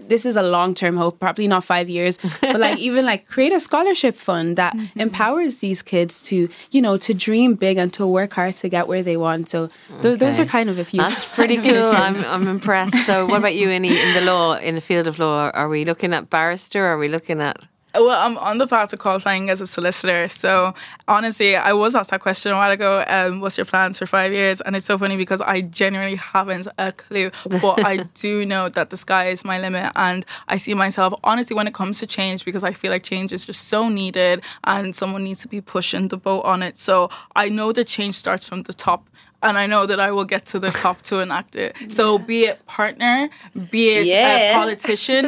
[0.00, 3.60] this is a long-term hope, probably not 5 years, but like even like create a
[3.60, 4.98] scholarship fund that mm-hmm.
[4.98, 8.88] empowers these kids to, you know, to dream big and to work hard to get
[8.88, 9.50] where they want.
[9.50, 10.16] So th- okay.
[10.16, 11.00] those are kind of a few.
[11.00, 11.84] That's pretty cool.
[11.84, 13.06] I'm, I'm impressed.
[13.06, 15.50] So, what about you, Inny, in the law, in the field of law?
[15.50, 16.84] Are we looking at barrister?
[16.84, 17.58] Are we looking at
[17.94, 20.26] well, I'm on the path to qualifying as a solicitor.
[20.28, 20.74] So
[21.06, 23.04] honestly, I was asked that question a while ago.
[23.06, 24.60] Um, what's your plans for five years?
[24.60, 27.30] And it's so funny because I genuinely haven't a clue.
[27.48, 31.54] But I do know that the sky is my limit, and I see myself honestly
[31.54, 34.94] when it comes to change because I feel like change is just so needed, and
[34.94, 36.78] someone needs to be pushing the boat on it.
[36.78, 39.08] So I know that change starts from the top
[39.44, 41.76] and I know that I will get to the top to enact it.
[41.92, 43.28] So be it partner,
[43.70, 44.50] be it yeah.
[44.50, 45.26] a politician,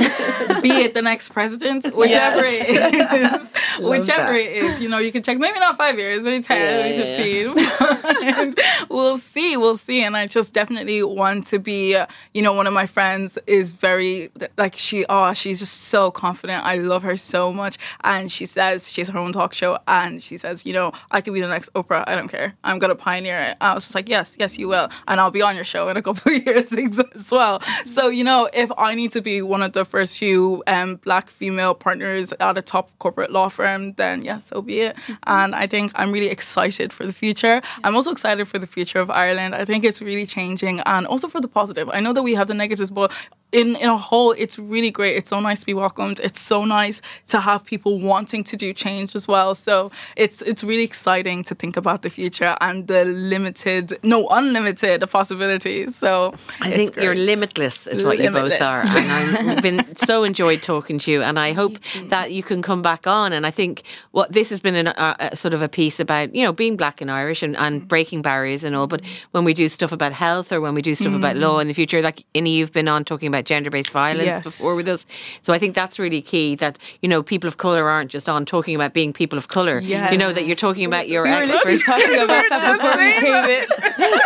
[0.63, 2.67] be it the next president, whichever yes.
[2.69, 4.41] it is, whichever that.
[4.41, 8.55] it is, you know, you can check maybe not five years, maybe 10, yeah, maybe
[8.55, 8.87] 15.
[8.89, 10.03] we'll see, we'll see.
[10.03, 11.97] And I just definitely want to be,
[12.33, 16.65] you know, one of my friends is very, like, she, oh, she's just so confident.
[16.65, 17.77] I love her so much.
[18.03, 21.21] And she says, she has her own talk show, and she says, you know, I
[21.21, 22.05] could be the next Oprah.
[22.07, 22.55] I don't care.
[22.65, 23.57] I'm going to pioneer it.
[23.61, 24.89] I was just like, like, yes, yes, you will.
[25.09, 27.61] And I'll be on your show in a couple of years as well.
[27.85, 31.29] So, you know, if I need to be one of the first few um, black
[31.31, 34.97] female partners at a top corporate law firm, then yes, so be it.
[34.97, 35.15] Mm-hmm.
[35.27, 37.61] And I think I'm really excited for the future.
[37.85, 39.55] I'm also excited for the future of Ireland.
[39.55, 41.89] I think it's really changing and also for the positive.
[41.93, 43.13] I know that we have the negatives, but
[43.53, 45.17] in in a whole, it's really great.
[45.17, 46.21] It's so nice to be welcomed.
[46.23, 49.55] It's so nice to have people wanting to do change as well.
[49.55, 55.09] So it's it's really exciting to think about the future and the limited, no, unlimited
[55.11, 55.97] possibilities.
[55.97, 57.05] So I think great.
[57.05, 58.55] you're limitless, is what limitless.
[58.55, 58.83] you both are.
[58.87, 61.79] And I've been so enjoyed talking to you, and I hope
[62.09, 63.33] that you can come back on.
[63.33, 66.43] And I think what this has been an, a, sort of a piece about you
[66.43, 67.89] know being black and Irish and, and mm.
[67.89, 68.87] breaking barriers and all.
[68.87, 71.17] But when we do stuff about health or when we do stuff mm.
[71.17, 73.91] about law in the future, like Inny, you've been on talking about about gender based
[73.91, 74.43] violence yes.
[74.43, 75.07] before with us.
[75.43, 78.45] So I think that's really key that, you know, people of colour aren't just on
[78.45, 79.81] talking about being people of colour.
[79.81, 80.11] Yes.
[80.13, 81.85] You know, that you're talking about your we experts.
[81.85, 83.67] talking about that before we came in.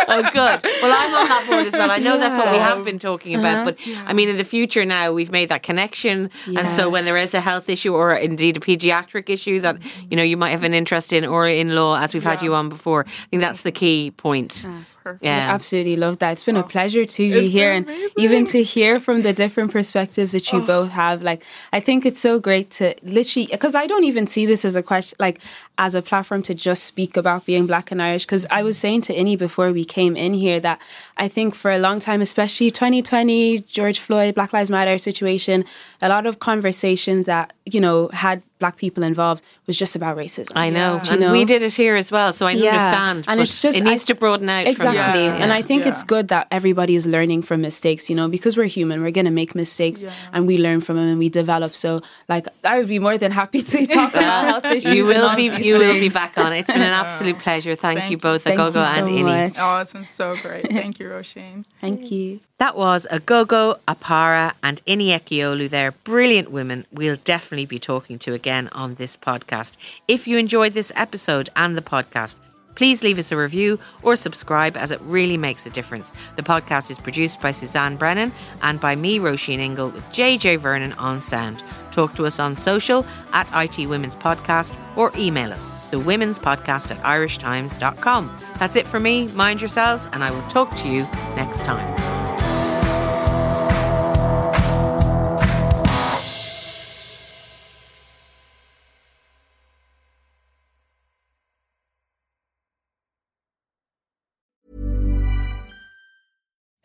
[0.07, 0.71] oh, good.
[0.81, 1.91] Well, I'm on that board as well.
[1.91, 2.29] I know yeah.
[2.29, 3.55] that's what we have been talking about.
[3.55, 3.65] Uh-huh.
[3.65, 4.03] But yeah.
[4.07, 6.29] I mean, in the future now, we've made that connection.
[6.47, 6.59] Yes.
[6.59, 9.77] And so when there is a health issue or indeed a pediatric issue that,
[10.09, 12.31] you know, you might have an interest in or in law, as we've yeah.
[12.31, 14.65] had you on before, I think that's the key point.
[15.03, 15.25] Perfect.
[15.25, 16.33] Yeah, I absolutely love that.
[16.33, 16.61] It's been oh.
[16.61, 20.61] a pleasure to be here and even to hear from the different perspectives that you
[20.61, 20.65] oh.
[20.65, 21.23] both have.
[21.23, 21.43] Like,
[21.73, 24.83] I think it's so great to literally because I don't even see this as a
[24.83, 25.39] question, like
[25.79, 28.25] as a platform to just speak about being Black and Irish.
[28.25, 30.79] Because I was saying to Inny before we came in here that
[31.17, 35.65] I think for a long time, especially 2020, George Floyd, Black Lives Matter situation,
[35.99, 40.51] a lot of conversations that you know had black people involved was just about racism.
[40.55, 41.01] I know.
[41.03, 41.11] Yeah.
[41.11, 41.31] And know?
[41.31, 42.71] we did it here as well, so I yeah.
[42.71, 43.25] understand.
[43.27, 44.67] And it's just it needs I, to broaden out.
[44.67, 45.25] Exactly.
[45.25, 45.35] Yeah.
[45.35, 48.65] And I think it's good that everybody is learning from mistakes, you know, because we're
[48.65, 50.03] human, we're gonna make mistakes
[50.33, 51.75] and we learn from them and we develop.
[51.75, 54.93] So like I would be more than happy to talk about health issues.
[54.93, 56.53] You will be you will be back on.
[56.53, 57.75] It's been an absolute pleasure.
[57.75, 59.51] Thank, Thank you both, Aghogho so and Inny.
[59.59, 60.69] Oh, it's been so great.
[60.69, 61.65] Thank you, Róisín.
[61.79, 62.39] Thank you.
[62.61, 65.67] That was Aghogho, Okpara, and Inny Ekeolu.
[65.67, 69.71] They're brilliant women we'll definitely be talking to again on this podcast.
[70.07, 72.35] If you enjoyed this episode and the podcast,
[72.75, 76.13] please leave us a review or subscribe as it really makes a difference.
[76.35, 78.31] The podcast is produced by Suzanne Brennan
[78.61, 81.63] and by me, Róisín Ingle, with JJ Vernon on sound.
[81.91, 86.91] Talk to us on social at IT Women's Podcast or email us, the Women's Podcast
[86.91, 88.37] at irishtimes.com.
[88.59, 89.29] That's it for me.
[89.29, 92.30] Mind yourselves, and I will talk to you next time.